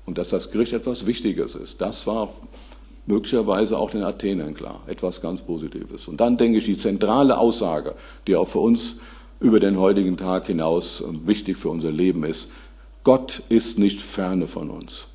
Und 0.04 0.18
dass 0.18 0.30
das 0.30 0.50
Gericht 0.50 0.72
etwas 0.72 1.06
Wichtiges 1.06 1.54
ist. 1.54 1.80
Das 1.80 2.08
war 2.08 2.30
möglicherweise 3.06 3.78
auch 3.78 3.90
den 3.90 4.02
Athenern 4.02 4.54
klar, 4.54 4.82
etwas 4.86 5.20
ganz 5.20 5.42
Positives. 5.42 6.08
Und 6.08 6.20
dann 6.20 6.36
denke 6.36 6.58
ich, 6.58 6.64
die 6.64 6.76
zentrale 6.76 7.38
Aussage, 7.38 7.94
die 8.26 8.36
auch 8.36 8.48
für 8.48 8.60
uns 8.60 9.00
über 9.40 9.60
den 9.60 9.78
heutigen 9.78 10.16
Tag 10.16 10.46
hinaus 10.46 11.04
wichtig 11.26 11.58
für 11.58 11.68
unser 11.68 11.92
Leben 11.92 12.24
ist, 12.24 12.50
Gott 13.02 13.42
ist 13.50 13.78
nicht 13.78 14.00
ferne 14.00 14.46
von 14.46 14.70
uns. 14.70 15.06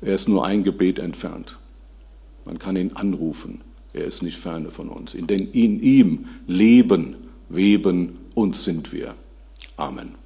Er 0.00 0.14
ist 0.14 0.28
nur 0.28 0.46
ein 0.46 0.64
Gebet 0.64 0.98
entfernt. 0.98 1.58
Man 2.44 2.58
kann 2.58 2.76
ihn 2.76 2.92
anrufen. 2.94 3.60
Er 3.92 4.04
ist 4.04 4.22
nicht 4.22 4.38
ferne 4.38 4.70
von 4.70 4.88
uns. 4.88 5.14
In, 5.14 5.26
in 5.28 5.82
ihm 5.82 6.28
leben, 6.46 7.16
weben 7.48 8.18
und 8.34 8.56
sind 8.56 8.92
wir. 8.92 9.14
Amen. 9.76 10.25